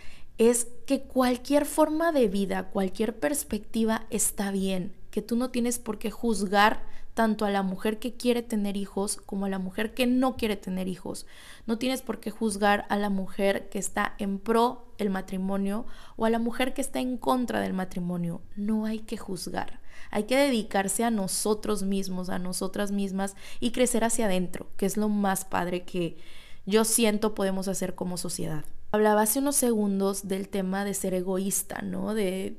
es 0.50 0.68
que 0.88 1.04
cualquier 1.04 1.68
forma 1.68 2.12
de 2.12 2.28
vida, 2.28 2.70
cualquier 2.70 3.20
perspectiva 3.20 4.08
está 4.10 4.50
bien, 4.50 4.92
que 5.12 5.22
tú 5.22 5.36
no 5.36 5.52
tienes 5.52 5.78
por 5.78 6.00
qué 6.00 6.10
juzgar 6.10 6.82
tanto 7.14 7.46
a 7.46 7.52
la 7.52 7.62
mujer 7.62 8.00
que 8.00 8.14
quiere 8.16 8.42
tener 8.42 8.76
hijos 8.76 9.18
como 9.18 9.46
a 9.46 9.50
la 9.50 9.60
mujer 9.60 9.94
que 9.94 10.08
no 10.08 10.38
quiere 10.38 10.56
tener 10.56 10.88
hijos. 10.88 11.28
No 11.68 11.78
tienes 11.78 12.02
por 12.02 12.20
qué 12.20 12.32
juzgar 12.32 12.88
a 12.90 12.98
la 12.98 13.12
mujer 13.12 13.70
que 13.70 13.78
está 13.78 14.16
en 14.18 14.40
pro 14.40 14.88
el 14.98 15.12
matrimonio 15.12 15.86
o 16.16 16.26
a 16.26 16.32
la 16.32 16.40
mujer 16.40 16.74
que 16.74 16.82
está 16.82 17.00
en 17.00 17.18
contra 17.18 17.60
del 17.60 17.74
matrimonio. 17.74 18.42
No 18.56 18.88
hay 18.88 18.98
que 18.98 19.18
juzgar. 19.18 19.80
Hay 20.10 20.24
que 20.24 20.38
dedicarse 20.38 21.04
a 21.04 21.12
nosotros 21.12 21.84
mismos, 21.84 22.30
a 22.30 22.40
nosotras 22.40 22.92
mismas 22.92 23.36
y 23.60 23.74
crecer 23.74 24.04
hacia 24.04 24.26
adentro, 24.26 24.72
que 24.78 24.88
es 24.88 24.98
lo 24.98 25.08
más 25.08 25.46
padre 25.46 25.84
que 25.84 26.18
yo 26.66 26.84
siento 26.84 27.36
podemos 27.36 27.68
hacer 27.68 27.94
como 27.94 28.18
sociedad. 28.18 28.66
Hablaba 28.92 29.22
hace 29.22 29.40
unos 29.40 29.56
segundos 29.56 30.28
del 30.28 30.50
tema 30.50 30.84
de 30.84 30.94
ser 30.94 31.14
egoísta, 31.14 31.82
¿no? 31.82 32.14
De 32.14 32.58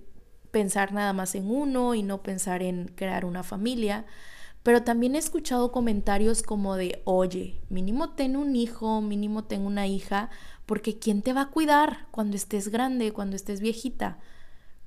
pensar 0.50 0.92
nada 0.92 1.12
más 1.12 1.34
en 1.34 1.50
uno 1.50 1.94
y 1.94 2.02
no 2.02 2.22
pensar 2.22 2.62
en 2.62 2.88
crear 2.88 3.24
una 3.24 3.42
familia. 3.42 4.06
Pero 4.62 4.82
también 4.82 5.14
he 5.14 5.18
escuchado 5.18 5.72
comentarios 5.72 6.42
como 6.42 6.76
de, 6.76 7.02
oye, 7.04 7.60
mínimo 7.68 8.10
ten 8.14 8.36
un 8.36 8.56
hijo, 8.56 9.00
mínimo 9.02 9.44
ten 9.44 9.62
una 9.66 9.86
hija, 9.86 10.30
porque 10.66 10.98
¿quién 10.98 11.22
te 11.22 11.32
va 11.32 11.42
a 11.42 11.50
cuidar 11.50 12.06
cuando 12.10 12.36
estés 12.36 12.68
grande, 12.68 13.12
cuando 13.12 13.36
estés 13.36 13.60
viejita? 13.60 14.18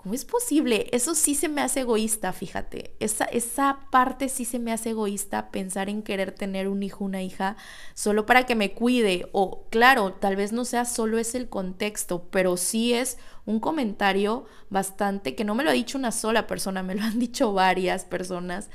¿Cómo 0.06 0.14
es 0.14 0.24
posible? 0.24 0.86
Eso 0.92 1.16
sí 1.16 1.34
se 1.34 1.50
me 1.50 1.62
hace 1.62 1.80
egoísta, 1.80 2.32
fíjate. 2.32 2.96
Esa, 3.00 3.26
esa 3.26 3.80
parte 3.90 4.30
sí 4.30 4.46
se 4.46 4.60
me 4.60 4.72
hace 4.72 4.92
egoísta 4.92 5.50
pensar 5.50 5.90
en 5.90 6.04
querer 6.04 6.32
tener 6.32 6.68
un 6.68 6.84
hijo, 6.84 7.04
una 7.04 7.24
hija, 7.24 7.58
solo 7.96 8.28
para 8.28 8.46
que 8.46 8.54
me 8.54 8.74
cuide. 8.74 9.28
O 9.32 9.66
claro, 9.72 10.14
tal 10.14 10.36
vez 10.36 10.54
no 10.54 10.64
sea 10.64 10.86
solo 10.86 11.18
ese 11.18 11.40
el 11.40 11.50
contexto, 11.50 12.28
pero 12.30 12.56
sí 12.56 12.94
es 12.94 13.18
un 13.48 13.60
comentario 13.60 14.46
bastante 14.70 15.34
que 15.34 15.44
no 15.44 15.56
me 15.56 15.64
lo 15.64 15.72
ha 15.72 15.74
dicho 15.74 15.98
una 15.98 16.12
sola 16.12 16.46
persona, 16.46 16.84
me 16.84 16.94
lo 16.94 17.02
han 17.02 17.18
dicho 17.20 17.54
varias 17.54 18.06
personas. 18.06 18.70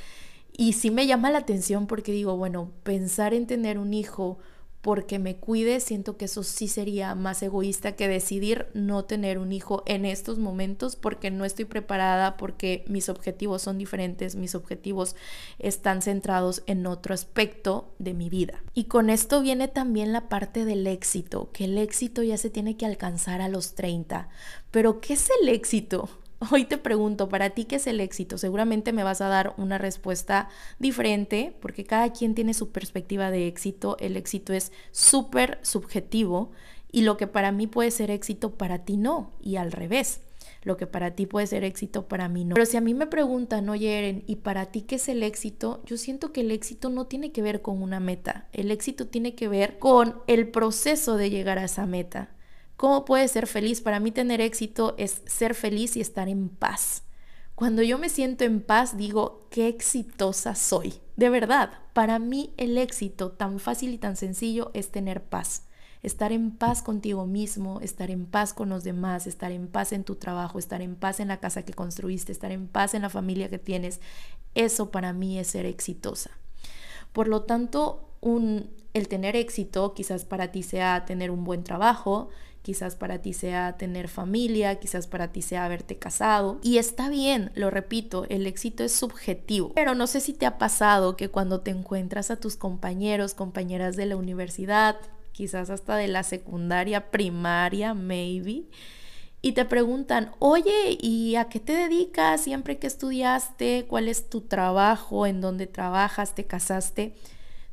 Y 0.52 0.72
sí 0.72 0.90
me 0.90 1.06
llama 1.06 1.30
la 1.30 1.38
atención 1.38 1.86
porque 1.86 2.10
digo, 2.10 2.36
bueno, 2.36 2.72
pensar 2.82 3.34
en 3.34 3.46
tener 3.46 3.78
un 3.78 3.94
hijo 3.94 4.38
porque 4.80 5.18
me 5.18 5.36
cuide, 5.36 5.80
siento 5.80 6.16
que 6.16 6.24
eso 6.24 6.42
sí 6.42 6.66
sería 6.66 7.14
más 7.14 7.42
egoísta 7.42 7.96
que 7.96 8.08
decidir 8.08 8.68
no 8.72 9.04
tener 9.04 9.38
un 9.38 9.52
hijo 9.52 9.82
en 9.86 10.06
estos 10.06 10.38
momentos 10.38 10.96
porque 10.96 11.30
no 11.30 11.44
estoy 11.44 11.66
preparada, 11.66 12.36
porque 12.36 12.84
mis 12.88 13.08
objetivos 13.08 13.62
son 13.62 13.76
diferentes, 13.76 14.36
mis 14.36 14.54
objetivos 14.54 15.16
están 15.58 16.00
centrados 16.00 16.62
en 16.66 16.86
otro 16.86 17.12
aspecto 17.12 17.92
de 17.98 18.14
mi 18.14 18.30
vida. 18.30 18.62
Y 18.72 18.84
con 18.84 19.10
esto 19.10 19.42
viene 19.42 19.68
también 19.68 20.12
la 20.12 20.28
parte 20.28 20.64
del 20.64 20.86
éxito, 20.86 21.50
que 21.52 21.64
el 21.64 21.76
éxito 21.76 22.22
ya 22.22 22.38
se 22.38 22.48
tiene 22.48 22.76
que 22.76 22.86
alcanzar 22.86 23.42
a 23.42 23.48
los 23.48 23.74
30. 23.74 24.28
Pero 24.70 25.00
¿qué 25.00 25.12
es 25.12 25.28
el 25.42 25.50
éxito? 25.50 26.08
Hoy 26.50 26.64
te 26.64 26.78
pregunto, 26.78 27.28
para 27.28 27.50
ti, 27.50 27.66
¿qué 27.66 27.76
es 27.76 27.86
el 27.86 28.00
éxito? 28.00 28.38
Seguramente 28.38 28.94
me 28.94 29.04
vas 29.04 29.20
a 29.20 29.28
dar 29.28 29.52
una 29.58 29.76
respuesta 29.76 30.48
diferente 30.78 31.54
porque 31.60 31.84
cada 31.84 32.14
quien 32.14 32.34
tiene 32.34 32.54
su 32.54 32.70
perspectiva 32.70 33.30
de 33.30 33.46
éxito. 33.46 33.98
El 34.00 34.16
éxito 34.16 34.54
es 34.54 34.72
súper 34.90 35.58
subjetivo 35.60 36.50
y 36.90 37.02
lo 37.02 37.18
que 37.18 37.26
para 37.26 37.52
mí 37.52 37.66
puede 37.66 37.90
ser 37.90 38.10
éxito, 38.10 38.54
para 38.54 38.86
ti 38.86 38.96
no. 38.96 39.32
Y 39.42 39.56
al 39.56 39.70
revés, 39.70 40.22
lo 40.62 40.78
que 40.78 40.86
para 40.86 41.10
ti 41.10 41.26
puede 41.26 41.46
ser 41.46 41.62
éxito, 41.62 42.08
para 42.08 42.26
mí 42.30 42.46
no. 42.46 42.54
Pero 42.54 42.64
si 42.64 42.78
a 42.78 42.80
mí 42.80 42.94
me 42.94 43.06
preguntan, 43.06 43.68
oye 43.68 43.98
Eren, 43.98 44.24
¿y 44.26 44.36
para 44.36 44.64
ti 44.64 44.80
qué 44.80 44.94
es 44.94 45.10
el 45.10 45.22
éxito? 45.22 45.82
Yo 45.84 45.98
siento 45.98 46.32
que 46.32 46.40
el 46.40 46.52
éxito 46.52 46.88
no 46.88 47.06
tiene 47.06 47.32
que 47.32 47.42
ver 47.42 47.60
con 47.60 47.82
una 47.82 48.00
meta. 48.00 48.48
El 48.54 48.70
éxito 48.70 49.06
tiene 49.06 49.34
que 49.34 49.48
ver 49.48 49.78
con 49.78 50.16
el 50.26 50.48
proceso 50.48 51.18
de 51.18 51.28
llegar 51.28 51.58
a 51.58 51.64
esa 51.64 51.84
meta. 51.84 52.30
¿Cómo 52.80 53.04
puedes 53.04 53.32
ser 53.32 53.46
feliz? 53.46 53.82
Para 53.82 54.00
mí 54.00 54.10
tener 54.10 54.40
éxito 54.40 54.94
es 54.96 55.20
ser 55.26 55.54
feliz 55.54 55.98
y 55.98 56.00
estar 56.00 56.30
en 56.30 56.48
paz. 56.48 57.02
Cuando 57.54 57.82
yo 57.82 57.98
me 57.98 58.08
siento 58.08 58.44
en 58.44 58.62
paz, 58.62 58.96
digo, 58.96 59.46
qué 59.50 59.68
exitosa 59.68 60.54
soy. 60.54 60.94
De 61.14 61.28
verdad, 61.28 61.72
para 61.92 62.18
mí 62.18 62.54
el 62.56 62.78
éxito 62.78 63.32
tan 63.32 63.58
fácil 63.58 63.92
y 63.92 63.98
tan 63.98 64.16
sencillo 64.16 64.70
es 64.72 64.90
tener 64.90 65.22
paz. 65.22 65.66
Estar 66.02 66.32
en 66.32 66.52
paz 66.52 66.80
contigo 66.80 67.26
mismo, 67.26 67.80
estar 67.82 68.10
en 68.10 68.24
paz 68.24 68.54
con 68.54 68.70
los 68.70 68.82
demás, 68.82 69.26
estar 69.26 69.52
en 69.52 69.68
paz 69.68 69.92
en 69.92 70.02
tu 70.02 70.14
trabajo, 70.14 70.58
estar 70.58 70.80
en 70.80 70.96
paz 70.96 71.20
en 71.20 71.28
la 71.28 71.38
casa 71.38 71.66
que 71.66 71.74
construiste, 71.74 72.32
estar 72.32 72.50
en 72.50 72.66
paz 72.66 72.94
en 72.94 73.02
la 73.02 73.10
familia 73.10 73.50
que 73.50 73.58
tienes. 73.58 74.00
Eso 74.54 74.90
para 74.90 75.12
mí 75.12 75.38
es 75.38 75.48
ser 75.48 75.66
exitosa. 75.66 76.30
Por 77.12 77.28
lo 77.28 77.42
tanto, 77.42 78.08
el 78.22 79.08
tener 79.08 79.36
éxito 79.36 79.92
quizás 79.92 80.24
para 80.24 80.50
ti 80.50 80.62
sea 80.62 81.04
tener 81.04 81.30
un 81.30 81.44
buen 81.44 81.62
trabajo, 81.62 82.30
quizás 82.62 82.94
para 82.94 83.22
ti 83.22 83.32
sea 83.32 83.76
tener 83.76 84.08
familia, 84.08 84.78
quizás 84.78 85.06
para 85.06 85.32
ti 85.32 85.42
sea 85.42 85.64
haberte 85.64 85.98
casado. 85.98 86.58
Y 86.62 86.78
está 86.78 87.08
bien, 87.08 87.50
lo 87.54 87.70
repito, 87.70 88.26
el 88.28 88.46
éxito 88.46 88.84
es 88.84 88.92
subjetivo. 88.92 89.72
Pero 89.74 89.94
no 89.94 90.06
sé 90.06 90.20
si 90.20 90.32
te 90.32 90.46
ha 90.46 90.58
pasado 90.58 91.16
que 91.16 91.28
cuando 91.28 91.60
te 91.60 91.70
encuentras 91.70 92.30
a 92.30 92.36
tus 92.36 92.56
compañeros, 92.56 93.34
compañeras 93.34 93.96
de 93.96 94.06
la 94.06 94.16
universidad, 94.16 94.96
quizás 95.32 95.70
hasta 95.70 95.96
de 95.96 96.08
la 96.08 96.22
secundaria, 96.22 97.10
primaria, 97.10 97.94
maybe, 97.94 98.64
y 99.42 99.52
te 99.52 99.64
preguntan, 99.64 100.32
oye, 100.38 100.98
¿y 101.00 101.36
a 101.36 101.46
qué 101.46 101.60
te 101.60 101.72
dedicas 101.72 102.42
siempre 102.42 102.78
que 102.78 102.86
estudiaste? 102.86 103.86
¿Cuál 103.88 104.08
es 104.08 104.28
tu 104.28 104.42
trabajo? 104.42 105.26
¿En 105.26 105.40
dónde 105.40 105.66
trabajas? 105.66 106.34
¿Te 106.34 106.44
casaste? 106.44 107.14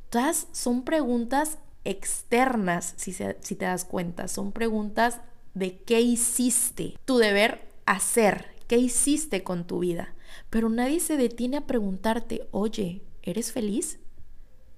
Todas 0.09 0.47
son 0.53 0.83
preguntas 0.83 1.57
externas, 1.89 2.93
si, 2.97 3.13
si 3.13 3.55
te 3.55 3.65
das 3.65 3.85
cuenta, 3.85 4.27
son 4.27 4.51
preguntas 4.51 5.21
de 5.53 5.77
qué 5.79 6.01
hiciste, 6.01 6.97
tu 7.05 7.17
deber 7.17 7.67
hacer, 7.85 8.47
qué 8.67 8.77
hiciste 8.77 9.43
con 9.43 9.65
tu 9.65 9.79
vida. 9.79 10.13
Pero 10.49 10.69
nadie 10.69 10.99
se 10.99 11.17
detiene 11.17 11.57
a 11.57 11.65
preguntarte, 11.65 12.47
oye, 12.51 13.01
¿eres 13.23 13.51
feliz? 13.51 13.99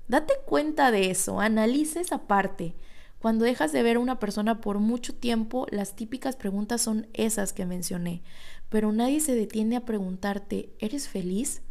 Date 0.07 0.33
cuenta 0.45 0.91
de 0.91 1.11
eso, 1.11 1.39
analiza 1.39 1.99
esa 1.99 2.27
parte. 2.27 2.75
Cuando 3.19 3.43
dejas 3.43 3.71
de 3.71 3.83
ver 3.83 3.97
a 3.97 3.99
una 3.99 4.19
persona 4.19 4.61
por 4.61 4.79
mucho 4.79 5.13
tiempo, 5.13 5.67
las 5.71 5.95
típicas 5.95 6.35
preguntas 6.35 6.81
son 6.81 7.07
esas 7.13 7.51
que 7.51 7.65
mencioné, 7.65 8.23
pero 8.69 8.91
nadie 8.91 9.19
se 9.19 9.35
detiene 9.35 9.75
a 9.75 9.85
preguntarte, 9.85 10.69
¿eres 10.79 11.09
feliz? 11.09 11.61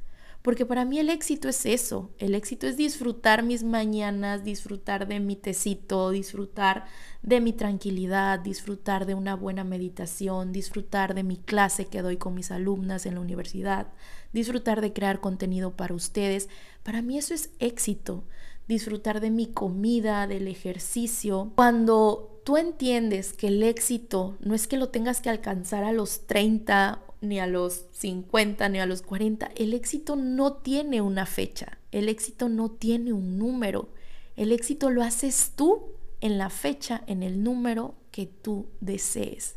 Porque 0.42 0.64
para 0.64 0.84
mí 0.84 0.98
el 0.98 1.10
éxito 1.10 1.48
es 1.48 1.66
eso, 1.66 2.10
el 2.18 2.34
éxito 2.34 2.68
es 2.68 2.76
disfrutar 2.76 3.42
mis 3.42 3.64
mañanas, 3.64 4.44
disfrutar 4.44 5.08
de 5.08 5.18
mi 5.18 5.34
tecito, 5.34 6.10
disfrutar 6.10 6.86
de 7.22 7.40
mi 7.40 7.52
tranquilidad, 7.52 8.38
disfrutar 8.38 9.04
de 9.04 9.14
una 9.14 9.34
buena 9.34 9.64
meditación, 9.64 10.52
disfrutar 10.52 11.14
de 11.14 11.24
mi 11.24 11.38
clase 11.38 11.86
que 11.86 12.02
doy 12.02 12.18
con 12.18 12.34
mis 12.34 12.52
alumnas 12.52 13.04
en 13.04 13.16
la 13.16 13.20
universidad, 13.20 13.88
disfrutar 14.32 14.80
de 14.80 14.92
crear 14.92 15.20
contenido 15.20 15.76
para 15.76 15.94
ustedes. 15.94 16.48
Para 16.84 17.02
mí 17.02 17.18
eso 17.18 17.34
es 17.34 17.50
éxito, 17.58 18.24
disfrutar 18.68 19.20
de 19.20 19.30
mi 19.30 19.46
comida, 19.48 20.28
del 20.28 20.46
ejercicio. 20.46 21.52
Cuando 21.56 22.40
tú 22.44 22.56
entiendes 22.56 23.32
que 23.32 23.48
el 23.48 23.62
éxito 23.64 24.38
no 24.40 24.54
es 24.54 24.68
que 24.68 24.76
lo 24.76 24.90
tengas 24.90 25.20
que 25.20 25.30
alcanzar 25.30 25.82
a 25.82 25.92
los 25.92 26.26
30 26.26 27.02
ni 27.20 27.40
a 27.40 27.46
los 27.46 27.86
50, 27.92 28.68
ni 28.68 28.78
a 28.80 28.86
los 28.86 29.02
40. 29.02 29.50
El 29.56 29.74
éxito 29.74 30.16
no 30.16 30.54
tiene 30.54 31.00
una 31.00 31.26
fecha, 31.26 31.78
el 31.92 32.08
éxito 32.08 32.48
no 32.48 32.70
tiene 32.70 33.12
un 33.12 33.38
número. 33.38 33.88
El 34.36 34.52
éxito 34.52 34.90
lo 34.90 35.02
haces 35.02 35.52
tú 35.56 35.86
en 36.20 36.38
la 36.38 36.50
fecha, 36.50 37.02
en 37.06 37.22
el 37.22 37.42
número 37.42 37.94
que 38.10 38.26
tú 38.26 38.66
desees. 38.80 39.56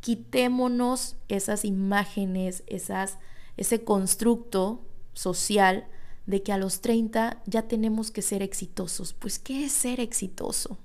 Quitémonos 0.00 1.16
esas 1.28 1.64
imágenes, 1.64 2.62
esas, 2.66 3.18
ese 3.56 3.84
constructo 3.84 4.84
social 5.12 5.86
de 6.26 6.42
que 6.42 6.52
a 6.52 6.58
los 6.58 6.80
30 6.80 7.42
ya 7.46 7.62
tenemos 7.62 8.10
que 8.10 8.22
ser 8.22 8.42
exitosos. 8.42 9.12
Pues, 9.12 9.38
¿qué 9.38 9.64
es 9.64 9.72
ser 9.72 9.98
exitoso? 10.00 10.78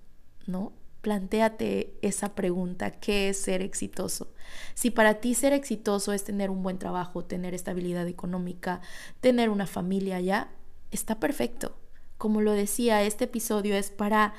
¿No? 0.48 0.74
Plantéate 1.04 1.98
esa 2.02 2.34
pregunta, 2.34 2.92
¿qué 2.92 3.28
es 3.28 3.38
ser 3.38 3.62
exitoso? 3.62 4.32
Si 4.74 4.90
para 4.90 5.16
ti 5.16 5.34
ser 5.34 5.52
exitoso 5.52 6.14
es 6.14 6.24
tener 6.24 6.50
un 6.50 6.64
buen 6.64 6.80
trabajo, 6.80 7.26
tener 7.26 7.54
estabilidad 7.54 8.08
económica, 8.08 8.80
tener 9.20 9.50
una 9.50 9.68
familia 9.68 10.22
ya, 10.22 10.50
está 10.92 11.20
perfecto. 11.20 11.76
Como 12.18 12.40
lo 12.40 12.54
decía, 12.54 13.04
este 13.04 13.26
episodio 13.26 13.76
es 13.76 13.92
para 13.92 14.34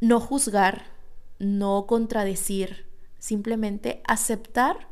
no 0.00 0.18
juzgar, 0.18 0.86
no 1.38 1.86
contradecir, 1.86 2.88
simplemente 3.20 4.02
aceptar 4.08 4.88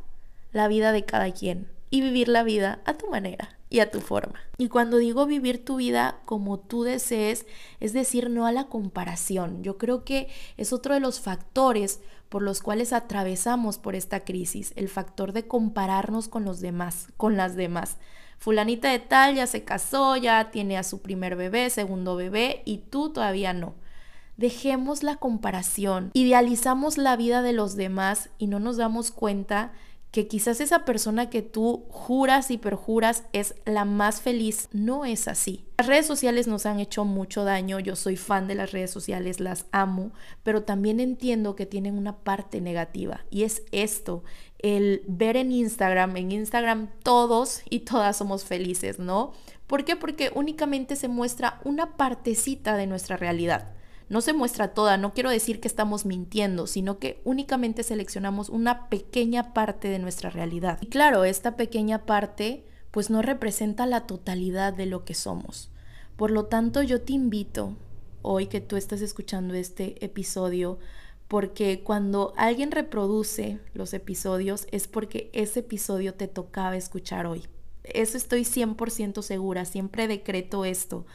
la 0.53 0.69
vida 0.69 0.93
de 0.93 1.05
cada 1.05 1.33
quien 1.33 1.73
y 1.91 2.03
vivir 2.03 2.29
la 2.29 2.45
vida 2.45 2.83
a 2.85 2.95
tu 2.95 3.11
manera 3.11 3.59
y 3.73 3.81
a 3.81 3.91
tu 3.91 4.01
forma. 4.01 4.39
Y 4.59 4.69
cuando 4.69 4.99
digo 4.99 5.25
vivir 5.25 5.65
tu 5.65 5.77
vida 5.77 6.19
como 6.27 6.59
tú 6.59 6.83
desees, 6.83 7.47
es 7.81 7.95
decir, 7.95 8.29
no 8.29 8.45
a 8.45 8.53
la 8.53 8.69
comparación. 8.69 9.63
Yo 9.63 9.79
creo 9.79 10.05
que 10.05 10.29
es 10.59 10.75
otro 10.75 10.93
de 10.93 11.01
los 11.01 11.21
factores 11.21 12.01
por 12.29 12.43
los 12.43 12.61
cuales 12.61 12.93
atravesamos 12.93 13.79
por 13.79 13.95
esta 13.95 14.21
crisis, 14.21 14.75
el 14.77 14.91
factor 14.91 15.33
de 15.33 15.47
compararnos 15.47 16.29
con 16.29 16.45
los 16.45 16.61
demás, 16.61 17.09
con 17.17 17.39
las 17.39 17.57
demás. 17.57 17.97
Fulanita 18.39 18.91
de 18.91 18.99
tal 18.99 19.37
ya 19.37 19.47
se 19.47 19.65
casó, 19.65 20.17
ya 20.17 20.51
tiene 20.51 20.77
a 20.77 20.83
su 20.83 21.01
primer 21.01 21.35
bebé, 21.35 21.71
segundo 21.71 22.15
bebé 22.15 22.61
y 22.67 22.79
tú 22.79 23.11
todavía 23.11 23.55
no. 23.55 23.75
Dejemos 24.37 25.03
la 25.03 25.17
comparación, 25.17 26.11
idealizamos 26.13 26.99
la 26.99 27.17
vida 27.17 27.41
de 27.41 27.55
los 27.55 27.77
demás 27.77 28.29
y 28.37 28.49
no 28.49 28.61
nos 28.61 28.77
damos 28.77 29.13
cuenta 29.13 29.73
que 30.13 30.29
quizás 30.29 30.61
esa 30.61 30.85
persona 30.85 31.31
que 31.31 31.41
tú 31.41 31.87
juras 31.89 32.51
y 32.51 32.59
perjuras 32.59 33.25
es 33.33 33.55
la 33.65 33.87
más 33.87 34.21
feliz, 34.21 34.69
no 34.71 35.07
es 35.07 35.27
así. 35.27 35.65
Las 35.79 35.87
redes 35.87 36.07
sociales 36.07 36.47
nos 36.47 36.67
han 36.67 36.81
hecho 36.81 37.07
mucho 37.07 37.45
daño, 37.45 37.81
yo 37.81 37.97
soy 37.97 38.19
fan 38.19 38.47
de 38.47 38.55
las 38.55 38.73
redes 38.73 38.91
sociales, 38.91 39.41
las 39.41 39.65
amo, 39.73 40.13
pero 40.43 40.65
también 40.65 41.01
entiendo 41.01 41.57
que 41.57 41.65
tienen 41.65 41.97
una 41.97 42.19
parte 42.19 42.61
negativa 42.61 43.25
y 43.31 43.45
es 43.45 43.63
esto, 43.73 44.23
el 44.59 45.03
ver 45.09 45.39
en 45.39 45.51
Instagram, 45.51 46.15
en 46.19 46.31
Instagram 46.31 46.91
todos 47.03 47.63
y 47.71 47.81
todas 47.81 48.19
somos 48.19 48.45
felices, 48.45 48.99
¿no? 48.99 49.33
¿Por 49.67 49.87
qué? 49.87 49.97
Porque 49.97 50.31
únicamente 50.35 50.95
se 50.95 51.09
muestra 51.09 51.59
una 51.65 51.97
partecita 51.97 52.77
de 52.77 52.87
nuestra 52.87 53.17
realidad 53.17 53.73
no 54.13 54.21
se 54.21 54.35
muestra 54.35 54.75
toda, 54.75 54.99
no 54.99 55.15
quiero 55.15 55.31
decir 55.31 55.59
que 55.59 55.67
estamos 55.67 56.05
mintiendo, 56.05 56.67
sino 56.67 56.99
que 56.99 57.23
únicamente 57.25 57.83
seleccionamos 57.83 58.51
una 58.51 58.91
pequeña 58.91 59.55
parte 59.55 59.89
de 59.89 59.99
nuestra 59.99 60.29
realidad. 60.29 60.77
Y 60.83 60.89
claro, 60.89 61.25
esta 61.25 61.57
pequeña 61.57 62.05
parte 62.05 62.67
pues 62.91 63.09
no 63.09 63.23
representa 63.23 63.87
la 63.87 64.07
totalidad 64.07 64.75
de 64.75 64.85
lo 64.85 65.07
que 65.07 65.15
somos. 65.15 65.71
Por 66.17 66.31
lo 66.31 66.45
tanto, 66.45 66.83
yo 66.83 67.01
te 67.01 67.15
invito 67.15 67.75
hoy 68.21 68.49
que 68.49 68.61
tú 68.61 68.77
estás 68.77 69.01
escuchando 69.01 69.55
este 69.55 70.05
episodio, 70.05 70.79
porque 71.27 71.83
cuando 71.83 72.35
alguien 72.37 72.71
reproduce 72.71 73.61
los 73.73 73.95
episodios 73.95 74.67
es 74.73 74.89
porque 74.89 75.31
ese 75.33 75.61
episodio 75.61 76.13
te 76.13 76.29
tocaba 76.29 76.77
escuchar 76.77 77.25
hoy. 77.25 77.47
Eso 77.83 78.19
estoy 78.19 78.43
100% 78.43 79.23
segura, 79.23 79.65
siempre 79.65 80.07
decreto 80.07 80.67
esto 80.67 81.07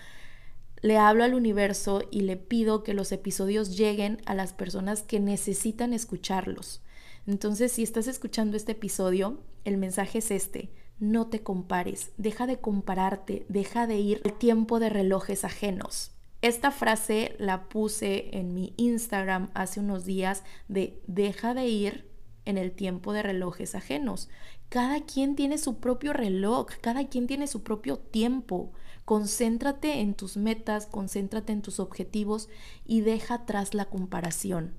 le 0.82 0.98
hablo 0.98 1.24
al 1.24 1.34
universo 1.34 2.04
y 2.12 2.22
le 2.22 2.38
pido 2.38 2.84
que 2.84 2.94
los 2.94 3.12
episodios 3.12 3.78
lleguen 3.78 4.22
a 4.26 4.36
las 4.36 4.54
personas 4.54 5.02
que 5.02 5.20
necesitan 5.20 5.94
escucharlos. 5.94 6.82
Entonces, 7.26 7.72
si 7.72 7.84
estás 7.84 8.08
escuchando 8.08 8.56
este 8.56 8.74
episodio, 8.74 9.40
el 9.66 9.78
mensaje 9.78 10.20
es 10.20 10.32
este. 10.32 10.70
No 11.00 11.28
te 11.28 11.44
compares, 11.44 12.12
deja 12.18 12.48
de 12.48 12.60
compararte, 12.60 13.46
deja 13.50 13.86
de 13.86 13.98
ir 13.98 14.22
al 14.26 14.34
tiempo 14.34 14.80
de 14.80 14.90
relojes 14.90 15.44
ajenos. 15.44 16.12
Esta 16.42 16.72
frase 16.72 17.36
la 17.40 17.68
puse 17.68 18.38
en 18.38 18.54
mi 18.54 18.74
Instagram 18.78 19.50
hace 19.54 19.80
unos 19.80 20.06
días 20.06 20.44
de 20.68 21.02
deja 21.08 21.54
de 21.54 21.68
ir 21.68 22.10
en 22.46 22.58
el 22.58 22.72
tiempo 22.72 23.12
de 23.12 23.24
relojes 23.24 23.76
ajenos. 23.76 24.30
Cada 24.70 25.02
quien 25.02 25.36
tiene 25.36 25.58
su 25.58 25.80
propio 25.80 26.14
reloj, 26.14 26.68
cada 26.82 27.08
quien 27.08 27.28
tiene 27.28 27.48
su 27.48 27.64
propio 27.64 27.98
tiempo. 27.98 28.72
Concéntrate 29.08 30.02
en 30.02 30.16
tus 30.16 30.36
metas, 30.36 30.86
concéntrate 30.86 31.54
en 31.54 31.62
tus 31.62 31.80
objetivos 31.80 32.50
y 32.86 33.00
deja 33.00 33.36
atrás 33.36 33.74
la 33.74 33.86
comparación. 33.86 34.74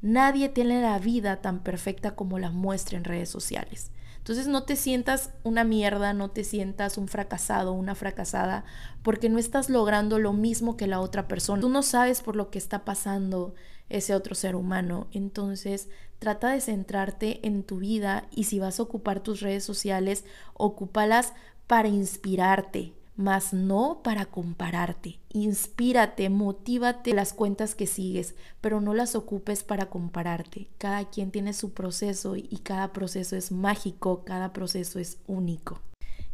Nadie 0.00 0.48
tiene 0.48 0.80
la 0.80 0.98
vida 0.98 1.42
tan 1.42 1.62
perfecta 1.62 2.16
como 2.16 2.38
la 2.38 2.50
muestra 2.50 2.96
en 2.96 3.04
redes 3.04 3.28
sociales. 3.28 3.90
Entonces 4.16 4.46
no 4.46 4.62
te 4.62 4.74
sientas 4.74 5.34
una 5.44 5.64
mierda, 5.64 6.14
no 6.14 6.30
te 6.30 6.44
sientas 6.44 6.96
un 6.96 7.08
fracasado, 7.08 7.72
una 7.72 7.94
fracasada, 7.94 8.64
porque 9.02 9.28
no 9.28 9.38
estás 9.38 9.68
logrando 9.68 10.18
lo 10.18 10.32
mismo 10.32 10.78
que 10.78 10.86
la 10.86 11.00
otra 11.00 11.28
persona. 11.28 11.60
Tú 11.60 11.68
no 11.68 11.82
sabes 11.82 12.22
por 12.22 12.36
lo 12.36 12.48
que 12.48 12.56
está 12.56 12.86
pasando 12.86 13.54
ese 13.90 14.14
otro 14.14 14.34
ser 14.34 14.56
humano. 14.56 15.08
Entonces 15.12 15.90
trata 16.18 16.52
de 16.52 16.62
centrarte 16.62 17.46
en 17.46 17.64
tu 17.64 17.76
vida 17.76 18.28
y 18.30 18.44
si 18.44 18.60
vas 18.60 18.80
a 18.80 18.84
ocupar 18.84 19.20
tus 19.20 19.40
redes 19.40 19.62
sociales, 19.62 20.24
ocúpalas 20.54 21.34
para 21.66 21.88
inspirarte, 21.88 22.94
mas 23.18 23.52
no 23.52 24.00
para 24.04 24.26
compararte. 24.26 25.18
Inspírate, 25.30 26.30
motívate 26.30 27.12
las 27.14 27.32
cuentas 27.32 27.74
que 27.74 27.88
sigues, 27.88 28.36
pero 28.60 28.80
no 28.80 28.94
las 28.94 29.16
ocupes 29.16 29.64
para 29.64 29.86
compararte. 29.90 30.68
Cada 30.78 31.10
quien 31.10 31.32
tiene 31.32 31.52
su 31.52 31.74
proceso 31.74 32.36
y 32.36 32.60
cada 32.62 32.92
proceso 32.92 33.34
es 33.34 33.50
mágico, 33.50 34.22
cada 34.24 34.52
proceso 34.52 35.00
es 35.00 35.18
único. 35.26 35.80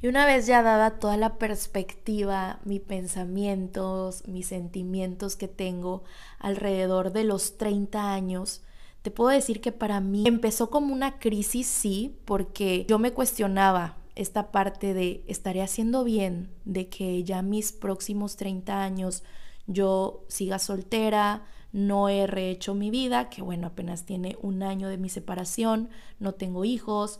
Y 0.02 0.08
una 0.08 0.26
vez 0.26 0.46
ya 0.46 0.62
dada 0.62 0.98
toda 0.98 1.16
la 1.16 1.38
perspectiva, 1.38 2.60
mis 2.66 2.82
pensamientos, 2.82 4.28
mis 4.28 4.48
sentimientos 4.48 5.36
que 5.36 5.48
tengo 5.48 6.04
alrededor 6.38 7.12
de 7.12 7.24
los 7.24 7.56
30 7.56 8.12
años, 8.12 8.62
te 9.00 9.10
puedo 9.10 9.30
decir 9.30 9.62
que 9.62 9.72
para 9.72 10.00
mí 10.00 10.24
empezó 10.26 10.68
como 10.68 10.92
una 10.92 11.18
crisis, 11.18 11.66
sí, 11.66 12.18
porque 12.26 12.84
yo 12.86 12.98
me 12.98 13.14
cuestionaba, 13.14 13.96
esta 14.14 14.52
parte 14.52 14.94
de 14.94 15.24
estaré 15.26 15.62
haciendo 15.62 16.04
bien, 16.04 16.50
de 16.64 16.88
que 16.88 17.24
ya 17.24 17.42
mis 17.42 17.72
próximos 17.72 18.36
30 18.36 18.82
años 18.82 19.24
yo 19.66 20.24
siga 20.28 20.58
soltera, 20.58 21.44
no 21.72 22.08
he 22.08 22.26
rehecho 22.26 22.74
mi 22.74 22.90
vida, 22.90 23.28
que 23.30 23.42
bueno, 23.42 23.66
apenas 23.66 24.04
tiene 24.04 24.38
un 24.40 24.62
año 24.62 24.88
de 24.88 24.98
mi 24.98 25.08
separación, 25.08 25.88
no 26.20 26.32
tengo 26.34 26.64
hijos, 26.64 27.18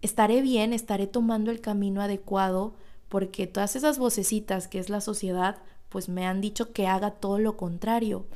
estaré 0.00 0.42
bien, 0.42 0.72
estaré 0.72 1.06
tomando 1.06 1.50
el 1.50 1.60
camino 1.60 2.00
adecuado, 2.00 2.74
porque 3.08 3.46
todas 3.46 3.74
esas 3.74 3.98
vocecitas 3.98 4.68
que 4.68 4.78
es 4.78 4.90
la 4.90 5.00
sociedad, 5.00 5.58
pues 5.88 6.08
me 6.08 6.26
han 6.26 6.40
dicho 6.40 6.72
que 6.72 6.86
haga 6.86 7.12
todo 7.12 7.38
lo 7.38 7.56
contrario. 7.56 8.26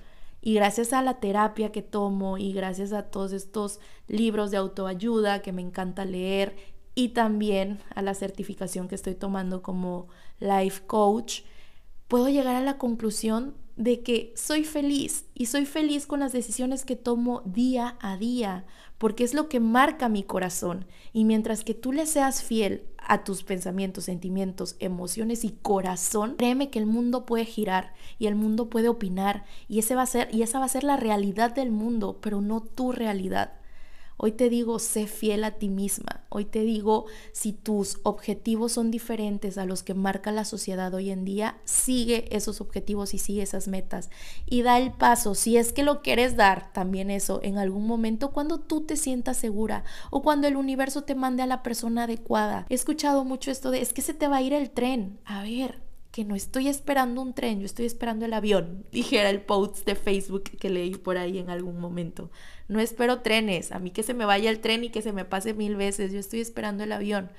Y 0.40 0.54
gracias 0.54 0.92
a 0.92 1.02
la 1.02 1.20
terapia 1.20 1.72
que 1.72 1.82
tomo 1.82 2.38
y 2.38 2.52
gracias 2.52 2.92
a 2.92 3.04
todos 3.04 3.32
estos 3.32 3.80
libros 4.06 4.50
de 4.50 4.56
autoayuda 4.56 5.42
que 5.42 5.52
me 5.52 5.62
encanta 5.62 6.04
leer 6.04 6.56
y 6.98 7.10
también 7.10 7.78
a 7.94 8.02
la 8.02 8.12
certificación 8.12 8.88
que 8.88 8.96
estoy 8.96 9.14
tomando 9.14 9.62
como 9.62 10.08
life 10.40 10.82
coach, 10.84 11.42
puedo 12.08 12.28
llegar 12.28 12.56
a 12.56 12.60
la 12.60 12.76
conclusión 12.76 13.54
de 13.76 14.02
que 14.02 14.32
soy 14.34 14.64
feliz 14.64 15.26
y 15.32 15.46
soy 15.46 15.64
feliz 15.64 16.08
con 16.08 16.18
las 16.18 16.32
decisiones 16.32 16.84
que 16.84 16.96
tomo 16.96 17.42
día 17.44 17.96
a 18.00 18.16
día, 18.16 18.66
porque 18.98 19.22
es 19.22 19.32
lo 19.32 19.48
que 19.48 19.60
marca 19.60 20.08
mi 20.08 20.24
corazón. 20.24 20.86
Y 21.12 21.24
mientras 21.24 21.62
que 21.62 21.72
tú 21.72 21.92
le 21.92 22.04
seas 22.04 22.42
fiel 22.42 22.82
a 22.98 23.22
tus 23.22 23.44
pensamientos, 23.44 24.02
sentimientos, 24.02 24.74
emociones 24.80 25.44
y 25.44 25.50
corazón, 25.50 26.34
créeme 26.36 26.68
que 26.68 26.80
el 26.80 26.86
mundo 26.86 27.26
puede 27.26 27.44
girar 27.44 27.94
y 28.18 28.26
el 28.26 28.34
mundo 28.34 28.70
puede 28.70 28.88
opinar 28.88 29.44
y 29.68 29.78
ese 29.78 29.94
va 29.94 30.02
a 30.02 30.06
ser 30.06 30.34
y 30.34 30.42
esa 30.42 30.58
va 30.58 30.64
a 30.64 30.68
ser 30.68 30.82
la 30.82 30.96
realidad 30.96 31.54
del 31.54 31.70
mundo, 31.70 32.18
pero 32.20 32.40
no 32.40 32.60
tu 32.60 32.90
realidad. 32.90 33.52
Hoy 34.20 34.32
te 34.32 34.50
digo, 34.50 34.80
sé 34.80 35.06
fiel 35.06 35.44
a 35.44 35.52
ti 35.52 35.68
misma. 35.68 36.24
Hoy 36.28 36.44
te 36.44 36.62
digo, 36.62 37.06
si 37.30 37.52
tus 37.52 38.00
objetivos 38.02 38.72
son 38.72 38.90
diferentes 38.90 39.58
a 39.58 39.64
los 39.64 39.84
que 39.84 39.94
marca 39.94 40.32
la 40.32 40.44
sociedad 40.44 40.92
hoy 40.92 41.10
en 41.10 41.24
día, 41.24 41.60
sigue 41.64 42.24
esos 42.36 42.60
objetivos 42.60 43.14
y 43.14 43.18
sigue 43.18 43.42
esas 43.42 43.68
metas. 43.68 44.10
Y 44.44 44.62
da 44.62 44.76
el 44.78 44.90
paso, 44.90 45.36
si 45.36 45.56
es 45.56 45.72
que 45.72 45.84
lo 45.84 46.02
quieres 46.02 46.36
dar, 46.36 46.72
también 46.72 47.12
eso, 47.12 47.38
en 47.44 47.58
algún 47.58 47.86
momento 47.86 48.32
cuando 48.32 48.58
tú 48.58 48.80
te 48.80 48.96
sientas 48.96 49.36
segura 49.36 49.84
o 50.10 50.20
cuando 50.20 50.48
el 50.48 50.56
universo 50.56 51.04
te 51.04 51.14
mande 51.14 51.44
a 51.44 51.46
la 51.46 51.62
persona 51.62 52.02
adecuada. 52.02 52.66
He 52.68 52.74
escuchado 52.74 53.24
mucho 53.24 53.52
esto 53.52 53.70
de, 53.70 53.82
es 53.82 53.92
que 53.92 54.02
se 54.02 54.14
te 54.14 54.26
va 54.26 54.38
a 54.38 54.42
ir 54.42 54.52
el 54.52 54.70
tren. 54.70 55.20
A 55.24 55.44
ver, 55.44 55.87
no 56.24 56.34
estoy 56.34 56.68
esperando 56.68 57.20
un 57.22 57.34
tren, 57.34 57.60
yo 57.60 57.66
estoy 57.66 57.86
esperando 57.86 58.24
el 58.24 58.32
avión, 58.32 58.84
dijera 58.92 59.30
el 59.30 59.40
post 59.40 59.86
de 59.86 59.94
Facebook 59.94 60.44
que 60.44 60.70
leí 60.70 60.94
por 60.94 61.18
ahí 61.18 61.38
en 61.38 61.50
algún 61.50 61.80
momento. 61.80 62.30
No 62.68 62.80
espero 62.80 63.20
trenes, 63.20 63.72
a 63.72 63.78
mí 63.78 63.90
que 63.90 64.02
se 64.02 64.14
me 64.14 64.24
vaya 64.24 64.50
el 64.50 64.60
tren 64.60 64.84
y 64.84 64.90
que 64.90 65.02
se 65.02 65.12
me 65.12 65.24
pase 65.24 65.54
mil 65.54 65.76
veces, 65.76 66.12
yo 66.12 66.18
estoy 66.18 66.40
esperando 66.40 66.84
el 66.84 66.92
avión. 66.92 67.30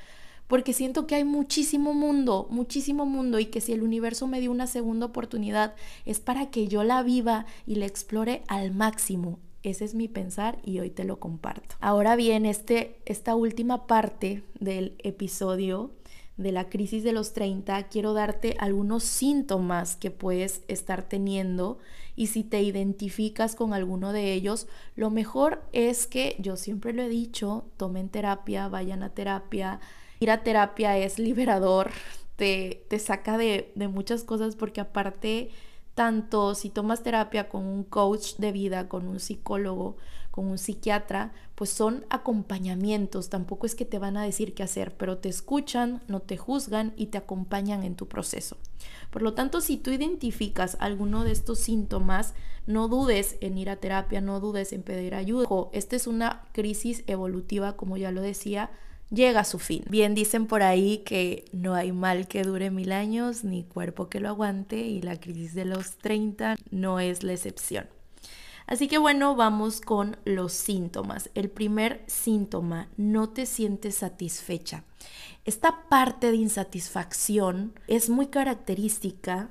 Porque 0.47 0.73
siento 0.73 1.05
que 1.05 1.13
hay 1.13 1.23
muchísimo 1.23 1.93
mundo, 1.93 2.47
muchísimo 2.49 3.05
mundo 3.05 3.37
y 3.37 3.45
que 3.45 3.61
si 3.61 3.71
el 3.71 3.83
universo 3.83 4.25
me 4.25 4.39
dio 4.41 4.49
una 4.49 4.65
segunda 4.65 5.05
oportunidad 5.05 5.75
es 6.05 6.19
para 6.19 6.49
que 6.49 6.67
yo 6.67 6.83
la 6.83 7.03
viva 7.03 7.45
y 7.67 7.75
la 7.75 7.85
explore 7.85 8.41
al 8.47 8.73
máximo. 8.73 9.37
Ese 9.61 9.85
es 9.85 9.93
mi 9.93 10.07
pensar 10.07 10.57
y 10.63 10.79
hoy 10.79 10.89
te 10.89 11.03
lo 11.03 11.19
comparto. 11.19 11.75
Ahora 11.81 12.15
bien, 12.15 12.45
este, 12.45 12.99
esta 13.05 13.35
última 13.35 13.85
parte 13.85 14.43
del 14.59 14.95
episodio 14.99 15.91
de 16.39 16.53
la 16.53 16.69
crisis 16.69 17.03
de 17.03 17.11
los 17.11 17.33
30, 17.33 17.89
quiero 17.89 18.13
darte 18.13 18.55
algunos 18.59 19.03
síntomas 19.03 19.97
que 19.97 20.09
puedes 20.09 20.61
estar 20.69 21.03
teniendo 21.03 21.79
y 22.15 22.27
si 22.27 22.45
te 22.45 22.61
identificas 22.61 23.55
con 23.55 23.73
alguno 23.73 24.13
de 24.13 24.31
ellos, 24.31 24.67
lo 24.95 25.09
mejor 25.09 25.61
es 25.73 26.07
que, 26.07 26.37
yo 26.39 26.55
siempre 26.55 26.93
lo 26.93 27.01
he 27.03 27.09
dicho, 27.09 27.65
tomen 27.75 28.07
terapia, 28.07 28.69
vayan 28.69 29.03
a 29.03 29.13
terapia. 29.13 29.81
Ir 30.21 30.31
a 30.31 30.41
terapia 30.43 30.97
es 30.97 31.19
liberador, 31.19 31.91
te, 32.37 32.85
te 32.87 32.99
saca 32.99 33.37
de, 33.37 33.73
de 33.75 33.89
muchas 33.89 34.23
cosas 34.23 34.55
porque 34.55 34.79
aparte 34.79 35.49
tanto 35.99 36.55
si 36.55 36.69
tomas 36.69 37.03
terapia 37.03 37.49
con 37.49 37.65
un 37.65 37.83
coach 37.83 38.35
de 38.37 38.53
vida, 38.53 38.87
con 38.87 39.05
un 39.05 39.19
psicólogo, 39.19 39.97
con 40.31 40.47
un 40.47 40.57
psiquiatra, 40.57 41.33
pues 41.55 41.71
son 41.71 42.05
acompañamientos, 42.09 43.27
tampoco 43.27 43.65
es 43.65 43.75
que 43.75 43.83
te 43.83 43.99
van 43.99 44.15
a 44.15 44.23
decir 44.23 44.53
qué 44.53 44.63
hacer, 44.63 44.95
pero 44.95 45.17
te 45.17 45.27
escuchan, 45.27 46.01
no 46.07 46.21
te 46.21 46.37
juzgan 46.37 46.93
y 46.95 47.07
te 47.07 47.17
acompañan 47.17 47.83
en 47.83 47.95
tu 47.95 48.07
proceso. 48.07 48.55
Por 49.11 49.23
lo 49.23 49.33
tanto, 49.33 49.59
si 49.59 49.75
tú 49.75 49.91
identificas 49.91 50.77
alguno 50.79 51.25
de 51.25 51.33
estos 51.33 51.59
síntomas, 51.59 52.33
no 52.65 52.87
dudes 52.87 53.35
en 53.41 53.57
ir 53.57 53.69
a 53.69 53.75
terapia, 53.75 54.21
no 54.21 54.39
dudes 54.39 54.71
en 54.71 54.83
pedir 54.83 55.15
ayuda. 55.15 55.49
esta 55.73 55.97
es 55.97 56.07
una 56.07 56.43
crisis 56.53 57.03
evolutiva, 57.07 57.75
como 57.75 57.97
ya 57.97 58.11
lo 58.11 58.21
decía, 58.21 58.69
llega 59.09 59.41
a 59.41 59.45
su 59.45 59.59
fin. 59.59 59.83
Bien 59.89 60.15
dicen 60.15 60.45
por 60.45 60.63
ahí 60.63 60.99
que 60.99 61.45
no 61.51 61.75
hay 61.75 61.91
mal 61.91 62.27
que 62.27 62.43
dure 62.43 62.71
mil 62.71 62.91
años 62.91 63.43
ni 63.43 63.63
cuerpo 63.63 64.09
que 64.09 64.19
lo 64.19 64.29
aguante 64.29 64.77
y 64.77 65.01
la 65.01 65.19
crisis 65.19 65.53
de 65.53 65.65
los 65.65 65.97
30 65.97 66.55
no 66.71 66.99
es 66.99 67.23
la 67.23 67.33
excepción. 67.33 67.87
Así 68.67 68.87
que 68.87 68.99
bueno, 68.99 69.35
vamos 69.35 69.81
con 69.81 70.17
los 70.25 70.53
síntomas. 70.53 71.31
El 71.33 71.49
primer 71.49 72.03
síntoma, 72.05 72.87
no 72.97 73.29
te 73.29 73.47
sientes 73.47 73.95
satisfecha. 73.95 74.83
Esta 75.43 75.89
parte 75.89 76.29
de 76.29 76.37
insatisfacción 76.37 77.73
es 77.87 78.11
muy 78.11 78.27
característica 78.27 79.49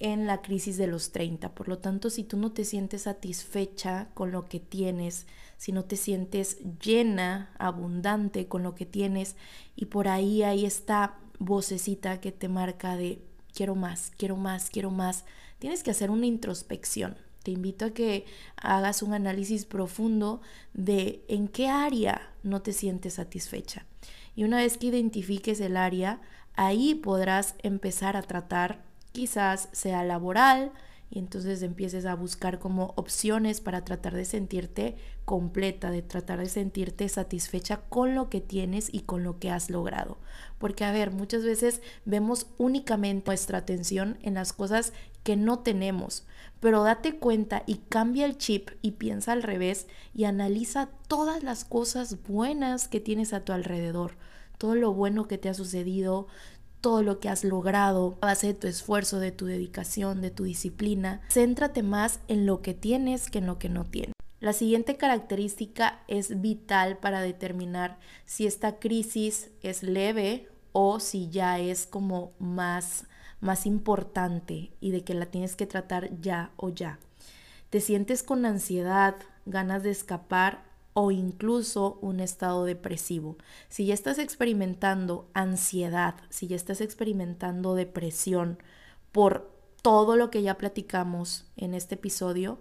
en 0.00 0.26
la 0.26 0.42
crisis 0.42 0.76
de 0.76 0.86
los 0.86 1.12
30. 1.12 1.54
Por 1.54 1.68
lo 1.68 1.78
tanto, 1.78 2.10
si 2.10 2.24
tú 2.24 2.36
no 2.36 2.52
te 2.52 2.64
sientes 2.64 3.02
satisfecha 3.02 4.08
con 4.14 4.32
lo 4.32 4.48
que 4.48 4.58
tienes, 4.58 5.26
si 5.56 5.72
no 5.72 5.84
te 5.84 5.96
sientes 5.96 6.58
llena, 6.82 7.54
abundante 7.58 8.48
con 8.48 8.62
lo 8.62 8.74
que 8.74 8.86
tienes 8.86 9.36
y 9.76 9.86
por 9.86 10.08
ahí 10.08 10.42
hay 10.42 10.64
esta 10.64 11.18
vocecita 11.38 12.20
que 12.20 12.32
te 12.32 12.48
marca 12.48 12.96
de 12.96 13.22
quiero 13.54 13.74
más, 13.74 14.10
quiero 14.16 14.36
más, 14.36 14.70
quiero 14.70 14.90
más, 14.90 15.24
tienes 15.58 15.82
que 15.82 15.90
hacer 15.90 16.10
una 16.10 16.26
introspección. 16.26 17.16
Te 17.42 17.50
invito 17.50 17.86
a 17.86 17.90
que 17.90 18.26
hagas 18.56 19.02
un 19.02 19.14
análisis 19.14 19.64
profundo 19.64 20.40
de 20.74 21.24
en 21.28 21.48
qué 21.48 21.68
área 21.68 22.32
no 22.42 22.62
te 22.62 22.72
sientes 22.72 23.14
satisfecha. 23.14 23.86
Y 24.34 24.44
una 24.44 24.58
vez 24.58 24.78
que 24.78 24.88
identifiques 24.88 25.60
el 25.60 25.76
área, 25.76 26.20
ahí 26.54 26.94
podrás 26.94 27.54
empezar 27.62 28.16
a 28.16 28.22
tratar, 28.22 28.82
quizás 29.12 29.68
sea 29.72 30.04
laboral, 30.04 30.72
y 31.12 31.18
entonces 31.18 31.62
empieces 31.62 32.06
a 32.06 32.14
buscar 32.14 32.60
como 32.60 32.94
opciones 32.96 33.60
para 33.60 33.84
tratar 33.84 34.14
de 34.14 34.24
sentirte 34.24 34.96
completa, 35.24 35.90
de 35.90 36.02
tratar 36.02 36.38
de 36.38 36.46
sentirte 36.46 37.08
satisfecha 37.08 37.80
con 37.88 38.14
lo 38.14 38.30
que 38.30 38.40
tienes 38.40 38.94
y 38.94 39.00
con 39.00 39.24
lo 39.24 39.40
que 39.40 39.50
has 39.50 39.70
logrado. 39.70 40.18
Porque 40.58 40.84
a 40.84 40.92
ver, 40.92 41.10
muchas 41.10 41.42
veces 41.42 41.82
vemos 42.04 42.46
únicamente 42.58 43.26
nuestra 43.26 43.58
atención 43.58 44.18
en 44.22 44.34
las 44.34 44.52
cosas 44.52 44.92
que 45.24 45.36
no 45.36 45.58
tenemos, 45.58 46.26
pero 46.60 46.84
date 46.84 47.16
cuenta 47.16 47.64
y 47.66 47.78
cambia 47.88 48.24
el 48.24 48.38
chip 48.38 48.70
y 48.80 48.92
piensa 48.92 49.32
al 49.32 49.42
revés 49.42 49.88
y 50.14 50.24
analiza 50.24 50.90
todas 51.08 51.42
las 51.42 51.64
cosas 51.64 52.22
buenas 52.22 52.86
que 52.86 53.00
tienes 53.00 53.32
a 53.32 53.44
tu 53.44 53.52
alrededor, 53.52 54.12
todo 54.58 54.76
lo 54.76 54.94
bueno 54.94 55.26
que 55.26 55.38
te 55.38 55.48
ha 55.48 55.54
sucedido, 55.54 56.28
todo 56.80 57.02
lo 57.02 57.20
que 57.20 57.28
has 57.28 57.44
logrado 57.44 58.18
a 58.20 58.26
base 58.26 58.48
de 58.48 58.54
tu 58.54 58.66
esfuerzo, 58.66 59.20
de 59.20 59.32
tu 59.32 59.46
dedicación, 59.46 60.20
de 60.20 60.30
tu 60.30 60.44
disciplina. 60.44 61.20
Céntrate 61.30 61.82
más 61.82 62.20
en 62.28 62.46
lo 62.46 62.62
que 62.62 62.74
tienes 62.74 63.30
que 63.30 63.38
en 63.38 63.46
lo 63.46 63.58
que 63.58 63.68
no 63.68 63.84
tienes. 63.84 64.14
La 64.40 64.52
siguiente 64.52 64.96
característica 64.96 66.00
es 66.08 66.40
vital 66.40 66.96
para 66.98 67.20
determinar 67.20 67.98
si 68.24 68.46
esta 68.46 68.78
crisis 68.78 69.50
es 69.62 69.82
leve 69.82 70.48
o 70.72 71.00
si 71.00 71.28
ya 71.28 71.58
es 71.58 71.86
como 71.86 72.32
más 72.38 73.04
más 73.40 73.66
importante 73.66 74.70
y 74.80 74.90
de 74.90 75.02
que 75.02 75.14
la 75.14 75.26
tienes 75.26 75.56
que 75.56 75.66
tratar 75.66 76.10
ya 76.20 76.52
o 76.56 76.68
ya. 76.68 76.98
Te 77.70 77.80
sientes 77.80 78.22
con 78.22 78.44
ansiedad, 78.44 79.16
ganas 79.46 79.82
de 79.82 79.90
escapar 79.90 80.64
o 80.92 81.10
incluso 81.10 81.98
un 82.00 82.20
estado 82.20 82.64
depresivo. 82.64 83.36
Si 83.68 83.86
ya 83.86 83.94
estás 83.94 84.18
experimentando 84.18 85.28
ansiedad, 85.34 86.14
si 86.28 86.46
ya 86.46 86.56
estás 86.56 86.80
experimentando 86.80 87.74
depresión 87.74 88.58
por 89.12 89.50
todo 89.82 90.16
lo 90.16 90.30
que 90.30 90.42
ya 90.42 90.58
platicamos 90.58 91.46
en 91.56 91.74
este 91.74 91.94
episodio, 91.94 92.58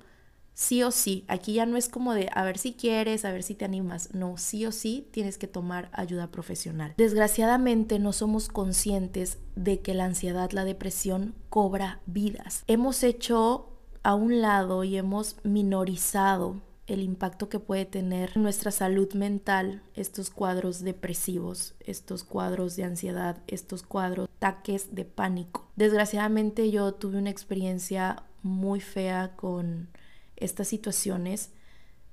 sí 0.54 0.84
o 0.84 0.92
sí, 0.92 1.26
aquí 1.28 1.54
ya 1.54 1.66
no 1.66 1.78
es 1.78 1.90
como 1.90 2.14
de 2.14 2.30
a 2.34 2.44
ver 2.44 2.58
si 2.58 2.74
quieres, 2.74 3.26
a 3.26 3.32
ver 3.32 3.44
si 3.44 3.56
te 3.56 3.66
animas, 3.66 4.14
no, 4.14 4.38
sí 4.38 4.66
o 4.66 4.72
sí 4.72 5.08
tienes 5.12 5.38
que 5.38 5.48
tomar 5.48 5.90
ayuda 5.94 6.32
profesional. 6.32 6.94
Desgraciadamente 6.98 8.00
no 8.00 8.14
somos 8.14 8.48
conscientes 8.48 9.38
de 9.56 9.82
que 9.82 9.94
la 9.94 10.06
ansiedad, 10.06 10.52
la 10.52 10.66
depresión 10.66 11.34
cobra 11.50 12.02
vidas. 12.06 12.64
Hemos 12.68 13.04
hecho 13.04 13.70
a 14.04 14.16
un 14.16 14.42
lado 14.42 14.84
y 14.84 14.98
hemos 14.98 15.38
minorizado 15.44 16.62
el 16.90 17.04
impacto 17.04 17.50
que 17.50 17.60
puede 17.60 17.86
tener 17.86 18.32
en 18.36 18.44
nuestra 18.44 18.72
salud 18.72 19.14
mental 19.14 19.84
estos 19.96 20.30
cuadros 20.30 20.82
depresivos, 20.82 21.76
estos 21.80 22.24
cuadros 22.24 22.76
de 22.76 22.84
ansiedad, 22.84 23.38
estos 23.48 23.84
cuadros, 23.84 24.28
ataques 24.38 24.96
de 24.96 25.06
pánico. 25.06 25.68
Desgraciadamente 25.76 26.72
yo 26.72 26.94
tuve 26.94 27.18
una 27.18 27.30
experiencia 27.30 28.24
muy 28.42 28.80
fea 28.80 29.36
con 29.36 29.90
estas 30.36 30.68
situaciones. 30.68 31.52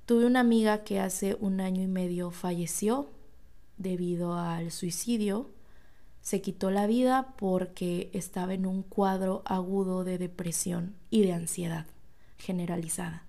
Tuve 0.04 0.26
una 0.26 0.40
amiga 0.40 0.84
que 0.84 1.00
hace 1.00 1.36
un 1.40 1.60
año 1.60 1.82
y 1.82 1.88
medio 1.88 2.30
falleció 2.30 3.10
debido 3.78 4.34
al 4.34 4.70
suicidio. 4.70 5.50
Se 6.20 6.40
quitó 6.40 6.70
la 6.70 6.86
vida 6.86 7.34
porque 7.38 8.10
estaba 8.12 8.54
en 8.54 8.66
un 8.66 8.82
cuadro 8.82 9.42
agudo 9.46 10.04
de 10.04 10.18
depresión 10.18 10.94
y 11.08 11.22
de 11.22 11.32
ansiedad 11.32 11.86
generalizada. 12.38 13.25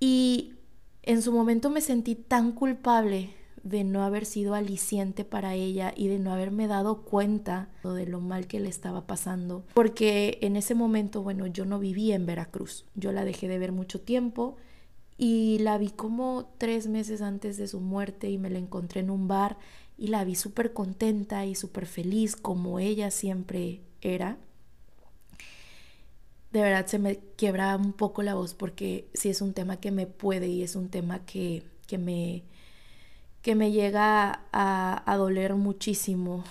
Y 0.00 0.54
en 1.02 1.22
su 1.22 1.32
momento 1.32 1.70
me 1.70 1.80
sentí 1.80 2.14
tan 2.14 2.52
culpable 2.52 3.30
de 3.62 3.82
no 3.82 4.04
haber 4.04 4.26
sido 4.26 4.54
aliciente 4.54 5.24
para 5.24 5.54
ella 5.54 5.92
y 5.96 6.08
de 6.08 6.18
no 6.18 6.32
haberme 6.32 6.66
dado 6.66 7.02
cuenta 7.02 7.70
de 7.82 8.06
lo 8.06 8.20
mal 8.20 8.46
que 8.46 8.60
le 8.60 8.68
estaba 8.68 9.06
pasando. 9.06 9.64
Porque 9.74 10.38
en 10.42 10.56
ese 10.56 10.74
momento, 10.74 11.22
bueno, 11.22 11.46
yo 11.46 11.64
no 11.64 11.78
vivía 11.78 12.14
en 12.14 12.26
Veracruz. 12.26 12.84
Yo 12.94 13.10
la 13.10 13.24
dejé 13.24 13.48
de 13.48 13.58
ver 13.58 13.72
mucho 13.72 14.00
tiempo 14.00 14.56
y 15.16 15.58
la 15.60 15.78
vi 15.78 15.90
como 15.90 16.52
tres 16.58 16.88
meses 16.88 17.22
antes 17.22 17.56
de 17.56 17.66
su 17.66 17.80
muerte 17.80 18.28
y 18.28 18.36
me 18.36 18.50
la 18.50 18.58
encontré 18.58 19.00
en 19.00 19.10
un 19.10 19.28
bar 19.28 19.56
y 19.96 20.08
la 20.08 20.24
vi 20.24 20.34
súper 20.34 20.72
contenta 20.72 21.46
y 21.46 21.54
súper 21.54 21.86
feliz 21.86 22.36
como 22.36 22.80
ella 22.80 23.10
siempre 23.10 23.80
era 24.00 24.38
de 26.54 26.62
verdad 26.62 26.86
se 26.86 27.00
me 27.00 27.18
quiebra 27.36 27.76
un 27.76 27.92
poco 27.92 28.22
la 28.22 28.34
voz 28.34 28.54
porque 28.54 29.08
sí 29.12 29.28
es 29.28 29.42
un 29.42 29.54
tema 29.54 29.78
que 29.78 29.90
me 29.90 30.06
puede 30.06 30.46
y 30.46 30.62
es 30.62 30.76
un 30.76 30.88
tema 30.88 31.26
que, 31.26 31.64
me, 31.98 32.44
que 33.42 33.56
me 33.56 33.72
llega 33.72 34.44
a, 34.52 35.02
a, 35.12 35.16
doler 35.16 35.56
muchísimo 35.56 36.44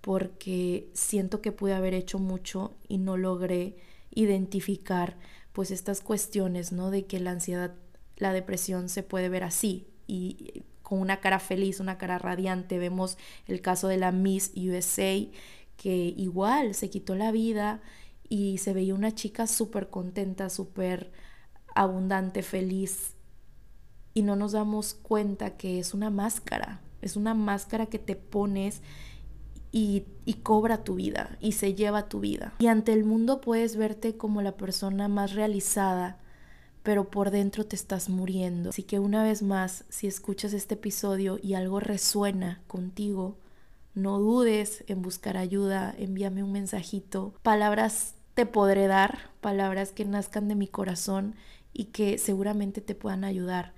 porque 0.00 0.88
siento 0.94 1.42
que 1.42 1.52
pude 1.52 1.74
haber 1.74 1.92
hecho 1.92 2.18
mucho 2.18 2.72
y 2.88 2.96
no 2.96 3.18
logré 3.18 3.76
identificar 4.14 5.18
pues 5.52 5.70
estas 5.70 6.00
cuestiones, 6.00 6.72
¿no? 6.72 6.90
De 6.90 7.04
que 7.04 7.20
la 7.20 7.32
ansiedad, 7.32 7.74
la 8.16 8.32
depresión 8.32 8.88
se 8.88 9.02
puede 9.02 9.28
ver 9.28 9.44
así 9.44 9.86
y 10.06 10.62
con 10.82 11.00
una 11.00 11.20
cara 11.20 11.38
feliz, 11.38 11.80
una 11.80 11.98
cara 11.98 12.16
radiante. 12.16 12.78
Vemos 12.78 13.18
el 13.46 13.60
caso 13.60 13.88
de 13.88 13.98
la 13.98 14.10
Miss 14.10 14.52
USA 14.56 15.18
que 15.76 16.14
igual 16.16 16.74
se 16.74 16.88
quitó 16.88 17.14
la 17.14 17.30
vida 17.30 17.82
y 18.30 18.58
se 18.58 18.72
veía 18.72 18.94
una 18.94 19.12
chica 19.12 19.46
súper 19.46 19.90
contenta, 19.90 20.48
súper 20.48 21.10
abundante, 21.74 22.42
feliz. 22.42 23.16
Y 24.14 24.22
no 24.22 24.36
nos 24.36 24.52
damos 24.52 24.94
cuenta 24.94 25.56
que 25.56 25.80
es 25.80 25.92
una 25.94 26.10
máscara, 26.10 26.80
es 27.02 27.16
una 27.16 27.34
máscara 27.34 27.86
que 27.86 27.98
te 27.98 28.14
pones 28.14 28.82
y, 29.72 30.04
y, 30.24 30.34
cobra 30.34 30.84
tu 30.84 30.94
vida 30.94 31.36
y 31.40 31.52
se 31.52 31.74
lleva 31.74 32.08
tu 32.08 32.20
vida. 32.20 32.54
Y 32.60 32.68
ante 32.68 32.92
el 32.92 33.04
mundo 33.04 33.40
puedes 33.40 33.76
verte 33.76 34.16
como 34.16 34.42
la 34.42 34.56
persona 34.56 35.08
más 35.08 35.34
realizada, 35.34 36.18
pero 36.84 37.10
por 37.10 37.30
dentro 37.30 37.66
te 37.66 37.76
estás 37.76 38.08
muriendo. 38.08 38.70
Así 38.70 38.84
que 38.84 39.00
una 39.00 39.24
vez 39.24 39.42
más, 39.42 39.84
si 39.88 40.06
escuchas 40.06 40.52
este 40.52 40.74
episodio 40.74 41.38
y 41.42 41.54
algo 41.54 41.80
resuena 41.80 42.62
contigo, 42.68 43.38
no 43.94 44.20
dudes 44.20 44.84
en 44.86 45.02
buscar 45.02 45.36
ayuda, 45.36 45.94
envíame 45.98 46.44
un 46.44 46.52
mensajito, 46.52 47.34
palabras 47.42 48.14
te 48.40 48.46
podré 48.46 48.86
dar, 48.86 49.18
palabras 49.42 49.92
que 49.92 50.06
nazcan 50.06 50.48
de 50.48 50.54
mi 50.54 50.66
corazón 50.66 51.34
y 51.74 51.86
que 51.92 52.16
seguramente 52.16 52.80
te 52.80 52.94
puedan 52.94 53.22
ayudar. 53.22 53.74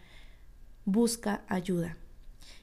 Busca 0.84 1.42
ayuda. 1.48 1.96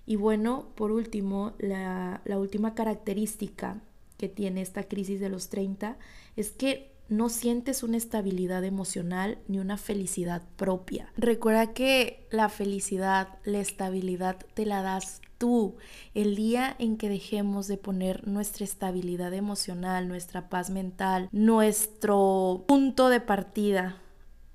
Y 0.06 0.16
bueno, 0.16 0.70
por 0.76 0.94
último, 0.94 1.56
la, 1.58 2.22
la 2.24 2.40
última 2.40 2.74
característica 2.74 3.82
que 4.16 4.30
tiene 4.30 4.62
esta 4.62 4.84
crisis 4.84 5.20
de 5.20 5.28
los 5.28 5.50
30 5.50 5.98
es 6.38 6.52
que 6.52 6.94
no 7.10 7.28
sientes 7.28 7.84
una 7.84 7.98
estabilidad 7.98 8.64
emocional 8.64 9.38
ni 9.50 9.60
una 9.60 9.76
felicidad 9.76 10.44
propia. 10.56 11.12
Recuerda 11.18 11.74
que 11.74 12.26
la 12.32 12.48
felicidad, 12.48 13.40
la 13.44 13.60
estabilidad 13.60 14.38
te 14.54 14.66
la 14.66 14.82
das 14.84 15.20
tú. 15.40 15.78
El 16.14 16.36
día 16.36 16.76
en 16.78 16.98
que 16.98 17.10
dejemos 17.10 17.68
de 17.68 17.78
poner 17.78 18.28
nuestra 18.28 18.64
estabilidad 18.64 19.34
emocional, 19.34 20.08
nuestra 20.08 20.50
paz 20.50 20.70
mental, 20.70 21.30
nuestro 21.32 22.66
punto 22.68 23.10
de 23.10 23.22
partida 23.22 23.98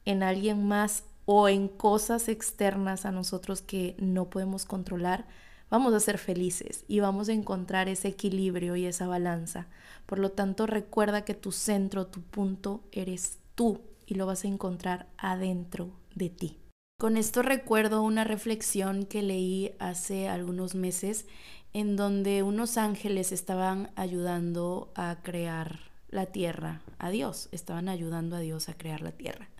en 0.05 0.23
alguien 0.23 0.69
más 0.69 1.03
o 1.25 1.49
en 1.49 1.67
cosas 1.67 2.29
externas 2.29 3.07
a 3.07 3.11
nosotros 3.11 3.63
que 3.63 3.97
no 3.99 4.31
podemos 4.31 4.67
controlar, 4.67 5.27
vamos 5.71 5.95
a 5.95 6.01
ser 6.01 6.19
felices 6.19 6.85
y 6.87 7.01
vamos 7.01 7.29
a 7.29 7.33
encontrar 7.33 7.89
ese 7.89 8.09
equilibrio 8.09 8.77
y 8.77 8.85
esa 8.85 9.09
balanza. 9.09 9.67
Por 10.07 10.19
lo 10.19 10.31
tanto, 10.31 10.67
recuerda 10.67 11.25
que 11.25 11.35
tu 11.35 11.51
centro, 11.51 12.07
tu 12.07 12.21
punto, 12.21 12.85
eres 12.93 13.39
tú 13.55 13.81
y 14.07 14.15
lo 14.15 14.27
vas 14.27 14.45
a 14.45 14.49
encontrar 14.49 15.07
adentro 15.17 15.91
de 16.15 16.29
ti. 16.29 16.64
Con 17.05 17.19
esto 17.19 17.43
recuerdo 17.43 18.03
una 18.03 18.25
reflexión 18.25 19.05
que 19.05 19.21
leí 19.21 19.73
hace 19.79 20.27
algunos 20.27 20.75
meses 20.75 21.27
en 21.75 21.97
donde 21.97 22.43
unos 22.43 22.79
ángeles 22.79 23.31
estaban 23.31 23.91
ayudando 23.95 24.91
a 24.95 25.19
crear 25.23 25.81
la 26.09 26.25
tierra, 26.25 26.81
a 26.97 27.11
Dios, 27.11 27.51
estaban 27.53 27.91
ayudando 27.91 28.37
a 28.37 28.41
Dios 28.41 28.71
a 28.71 28.79
crear 28.79 29.03
la 29.03 29.13
tierra. 29.13 29.51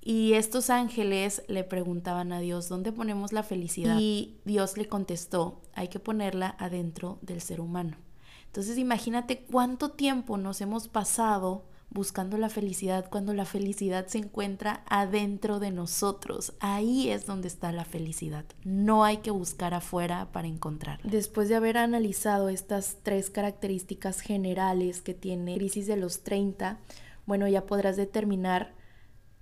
Y 0.00 0.32
estos 0.32 0.70
ángeles 0.70 1.42
le 1.46 1.62
preguntaban 1.62 2.32
a 2.32 2.40
Dios, 2.40 2.70
¿dónde 2.70 2.90
ponemos 2.90 3.34
la 3.34 3.42
felicidad? 3.42 3.98
Y 4.00 4.38
Dios 4.46 4.78
le 4.78 4.88
contestó, 4.88 5.60
hay 5.74 5.88
que 5.88 6.00
ponerla 6.00 6.56
adentro 6.58 7.18
del 7.20 7.42
ser 7.42 7.60
humano. 7.60 7.98
Entonces 8.46 8.78
imagínate 8.78 9.44
cuánto 9.44 9.90
tiempo 9.90 10.38
nos 10.38 10.62
hemos 10.62 10.88
pasado 10.88 11.66
buscando 11.92 12.38
la 12.38 12.48
felicidad 12.48 13.08
cuando 13.10 13.34
la 13.34 13.44
felicidad 13.44 14.06
se 14.06 14.18
encuentra 14.18 14.82
adentro 14.88 15.60
de 15.60 15.70
nosotros. 15.70 16.54
Ahí 16.60 17.10
es 17.10 17.26
donde 17.26 17.48
está 17.48 17.72
la 17.72 17.84
felicidad. 17.84 18.44
No 18.64 19.04
hay 19.04 19.18
que 19.18 19.30
buscar 19.30 19.74
afuera 19.74 20.28
para 20.32 20.48
encontrarla. 20.48 21.10
Después 21.10 21.48
de 21.48 21.56
haber 21.56 21.78
analizado 21.78 22.48
estas 22.48 22.98
tres 23.02 23.30
características 23.30 24.20
generales 24.20 25.02
que 25.02 25.14
tiene 25.14 25.56
crisis 25.56 25.86
de 25.86 25.96
los 25.96 26.22
30, 26.22 26.78
bueno, 27.26 27.46
ya 27.48 27.66
podrás 27.66 27.96
determinar 27.96 28.74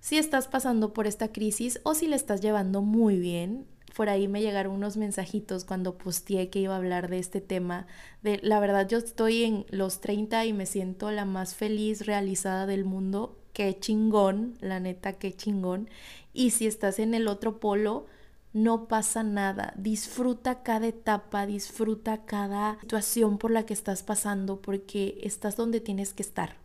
si 0.01 0.19
estás 0.19 0.49
pasando 0.49 0.93
por 0.93 1.07
esta 1.07 1.29
crisis 1.29 1.81
o 1.83 1.95
si 1.95 2.07
le 2.09 2.17
estás 2.17 2.41
llevando 2.41 2.83
muy 2.83 3.19
bien. 3.19 3.67
Por 3.95 4.09
ahí 4.09 4.29
me 4.29 4.41
llegaron 4.41 4.75
unos 4.75 4.97
mensajitos 4.97 5.65
cuando 5.65 5.99
posteé 5.99 6.51
que 6.51 6.61
iba 6.61 6.75
a 6.75 6.79
hablar 6.79 7.09
de 7.09 7.19
este 7.19 7.41
tema. 7.41 7.87
De 8.23 8.39
la 8.43 8.61
verdad, 8.61 8.89
yo 8.89 8.99
estoy 8.99 9.45
en 9.45 9.67
los 9.71 10.01
30 10.01 10.47
y 10.47 10.53
me 10.53 10.67
siento 10.67 11.11
la 11.11 11.25
más 11.25 11.55
feliz, 11.55 12.07
realizada 12.07 12.67
del 12.67 12.85
mundo. 12.85 13.39
Qué 13.53 13.79
chingón, 13.79 14.57
la 14.61 14.81
neta, 14.81 15.15
qué 15.15 15.33
chingón. 15.33 15.89
Y 16.33 16.51
si 16.51 16.67
estás 16.67 16.99
en 16.99 17.15
el 17.15 17.29
otro 17.29 17.59
polo, 17.61 18.07
no 18.53 18.89
pasa 18.89 19.23
nada. 19.23 19.75
Disfruta 19.77 20.63
cada 20.63 20.87
etapa, 20.87 21.47
disfruta 21.47 22.25
cada 22.25 22.79
situación 22.81 23.39
por 23.39 23.51
la 23.51 23.67
que 23.67 23.75
estás 23.75 24.03
pasando 24.03 24.61
porque 24.61 25.19
estás 25.23 25.57
donde 25.57 25.81
tienes 25.81 26.15
que 26.15 26.23
estar 26.23 26.61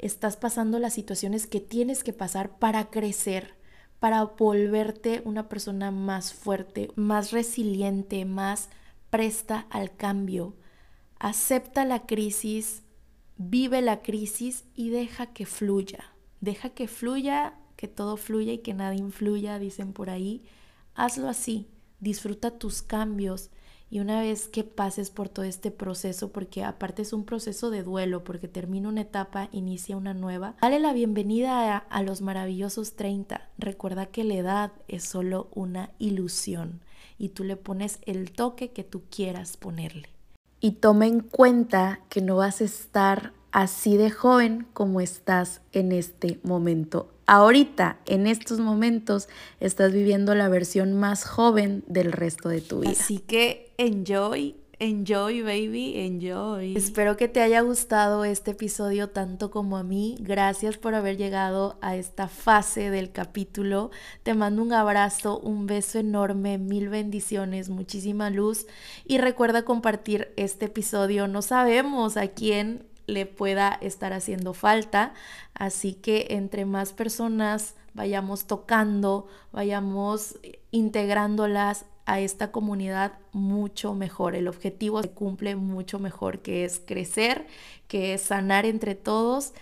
estás 0.00 0.36
pasando 0.36 0.78
las 0.78 0.94
situaciones 0.94 1.46
que 1.46 1.60
tienes 1.60 2.02
que 2.02 2.12
pasar 2.12 2.58
para 2.58 2.90
crecer, 2.90 3.54
para 4.00 4.24
volverte 4.24 5.22
una 5.24 5.48
persona 5.48 5.90
más 5.90 6.32
fuerte, 6.32 6.90
más 6.96 7.30
resiliente, 7.30 8.24
más 8.24 8.70
presta 9.10 9.66
al 9.70 9.94
cambio. 9.94 10.56
Acepta 11.18 11.84
la 11.84 12.06
crisis, 12.06 12.82
vive 13.36 13.82
la 13.82 14.00
crisis 14.00 14.64
y 14.74 14.88
deja 14.88 15.26
que 15.26 15.44
fluya. 15.44 16.12
Deja 16.40 16.70
que 16.70 16.88
fluya, 16.88 17.54
que 17.76 17.88
todo 17.88 18.16
fluya 18.16 18.54
y 18.54 18.58
que 18.58 18.72
nada 18.72 18.94
influya, 18.94 19.58
dicen 19.58 19.92
por 19.92 20.08
ahí. 20.08 20.42
Hazlo 20.94 21.28
así, 21.28 21.68
disfruta 22.00 22.58
tus 22.58 22.80
cambios, 22.80 23.50
y 23.90 23.98
una 23.98 24.20
vez 24.20 24.46
que 24.46 24.62
pases 24.62 25.10
por 25.10 25.28
todo 25.28 25.44
este 25.44 25.72
proceso, 25.72 26.30
porque 26.30 26.62
aparte 26.62 27.02
es 27.02 27.12
un 27.12 27.24
proceso 27.24 27.70
de 27.70 27.82
duelo, 27.82 28.22
porque 28.22 28.46
termina 28.46 28.88
una 28.88 29.00
etapa, 29.00 29.48
inicia 29.50 29.96
una 29.96 30.14
nueva, 30.14 30.54
dale 30.62 30.78
la 30.78 30.92
bienvenida 30.92 31.76
a, 31.76 32.02
los 32.02 32.22
maravillosos 32.22 32.94
30. 32.94 33.48
Recuerda 33.58 34.06
que 34.06 34.22
la 34.22 34.34
edad 34.34 34.72
es 34.86 35.02
solo 35.02 35.48
una 35.52 35.90
ilusión 35.98 36.80
y 37.18 37.30
tú 37.30 37.42
le 37.42 37.56
pones 37.56 37.98
el 38.06 38.30
toque 38.30 38.70
que 38.70 38.84
tú 38.84 39.02
quieras 39.10 39.56
ponerle. 39.56 40.08
Y 40.60 40.72
toma 40.72 41.06
en 41.06 41.20
cuenta 41.20 42.00
que 42.08 42.20
no 42.20 42.36
vas 42.36 42.60
a 42.60 42.64
estar 42.64 43.32
así 43.50 43.96
de 43.96 44.10
joven 44.10 44.68
como 44.72 45.00
estás 45.00 45.62
en 45.72 45.90
este 45.90 46.38
momento 46.44 47.12
ahorita, 47.30 48.00
en 48.06 48.26
estos 48.26 48.58
momentos, 48.58 49.28
estás 49.60 49.92
viviendo 49.92 50.34
la 50.34 50.48
versión 50.48 50.94
más 50.94 51.24
joven 51.24 51.84
del 51.86 52.10
resto 52.10 52.48
de 52.48 52.60
tu 52.60 52.80
vida. 52.80 52.90
Así 52.90 53.18
que 53.18 53.72
enjoy. 53.78 54.56
Enjoy, 54.80 55.42
baby, 55.42 55.92
enjoy. 55.96 56.74
Espero 56.74 57.16
que 57.16 57.28
te 57.28 57.40
haya 57.40 57.60
gustado 57.60 58.24
este 58.24 58.52
episodio 58.52 59.10
tanto 59.10 59.50
como 59.50 59.76
a 59.76 59.84
mí. 59.84 60.16
Gracias 60.18 60.76
por 60.76 60.94
haber 60.94 61.18
llegado 61.18 61.78
a 61.82 61.94
esta 61.94 62.26
fase 62.26 62.90
del 62.90 63.12
capítulo. 63.12 63.90
Te 64.24 64.34
mando 64.34 64.62
un 64.62 64.72
abrazo, 64.72 65.38
un 65.38 65.66
beso 65.66 66.00
enorme, 66.00 66.58
mil 66.58 66.88
bendiciones, 66.88 67.68
muchísima 67.68 68.30
luz. 68.30 68.66
Y 69.04 69.18
recuerda 69.18 69.66
compartir 69.66 70.32
este 70.36 70.64
episodio. 70.64 71.28
No 71.28 71.42
sabemos 71.42 72.16
a 72.16 72.28
quién 72.28 72.89
le 73.10 73.26
pueda 73.26 73.78
estar 73.80 74.12
haciendo 74.12 74.54
falta. 74.54 75.14
Así 75.54 75.94
que 75.94 76.28
entre 76.30 76.64
más 76.64 76.92
personas 76.92 77.74
vayamos 77.94 78.46
tocando, 78.46 79.28
vayamos 79.52 80.38
integrándolas 80.70 81.84
a 82.06 82.20
esta 82.20 82.50
comunidad 82.50 83.12
mucho 83.32 83.94
mejor. 83.94 84.34
El 84.34 84.48
objetivo 84.48 85.02
se 85.02 85.10
cumple 85.10 85.54
mucho 85.56 85.98
mejor, 85.98 86.40
que 86.40 86.64
es 86.64 86.80
crecer, 86.84 87.46
que 87.88 88.14
es 88.14 88.22
sanar 88.22 88.66
entre 88.66 88.94
todos 88.94 89.52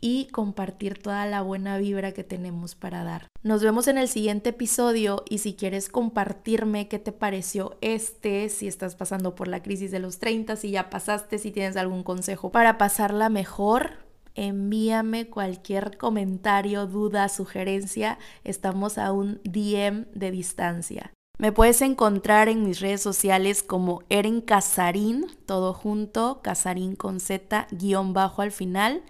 y 0.00 0.26
compartir 0.26 0.98
toda 0.98 1.26
la 1.26 1.42
buena 1.42 1.78
vibra 1.78 2.12
que 2.12 2.24
tenemos 2.24 2.74
para 2.74 3.04
dar. 3.04 3.28
Nos 3.42 3.62
vemos 3.62 3.88
en 3.88 3.98
el 3.98 4.08
siguiente 4.08 4.50
episodio 4.50 5.24
y 5.28 5.38
si 5.38 5.54
quieres 5.54 5.88
compartirme 5.88 6.88
qué 6.88 6.98
te 6.98 7.12
pareció 7.12 7.76
este, 7.80 8.48
si 8.48 8.68
estás 8.68 8.96
pasando 8.96 9.34
por 9.34 9.48
la 9.48 9.62
crisis 9.62 9.90
de 9.90 9.98
los 9.98 10.18
30, 10.18 10.56
si 10.56 10.70
ya 10.70 10.90
pasaste, 10.90 11.38
si 11.38 11.50
tienes 11.50 11.76
algún 11.76 12.02
consejo 12.02 12.50
para 12.50 12.78
pasarla 12.78 13.28
mejor, 13.28 13.92
envíame 14.34 15.28
cualquier 15.28 15.96
comentario, 15.96 16.86
duda, 16.86 17.28
sugerencia. 17.28 18.18
Estamos 18.44 18.98
a 18.98 19.12
un 19.12 19.40
DM 19.44 20.06
de 20.14 20.30
distancia. 20.30 21.12
Me 21.38 21.52
puedes 21.52 21.82
encontrar 21.82 22.48
en 22.48 22.64
mis 22.64 22.80
redes 22.80 23.00
sociales 23.00 23.62
como 23.62 24.02
Eren 24.08 24.40
Casarín, 24.40 25.26
todo 25.46 25.72
junto, 25.72 26.40
Casarín 26.42 26.96
con 26.96 27.20
Z, 27.20 27.68
guion 27.70 28.12
bajo 28.12 28.42
al 28.42 28.50
final 28.50 29.02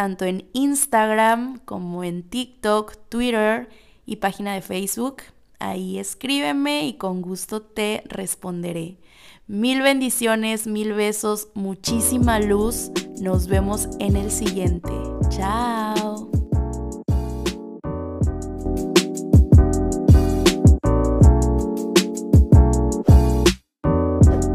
tanto 0.00 0.24
en 0.24 0.48
Instagram 0.54 1.58
como 1.66 2.04
en 2.04 2.22
TikTok, 2.22 2.96
Twitter 3.10 3.68
y 4.06 4.16
página 4.16 4.54
de 4.54 4.62
Facebook. 4.62 5.16
Ahí 5.58 5.98
escríbeme 5.98 6.86
y 6.86 6.94
con 6.94 7.20
gusto 7.20 7.60
te 7.60 8.02
responderé. 8.06 8.96
Mil 9.46 9.82
bendiciones, 9.82 10.66
mil 10.66 10.94
besos, 10.94 11.48
muchísima 11.52 12.40
luz. 12.40 12.90
Nos 13.20 13.46
vemos 13.46 13.90
en 13.98 14.16
el 14.16 14.30
siguiente. 14.30 14.90
Chao. 15.28 16.29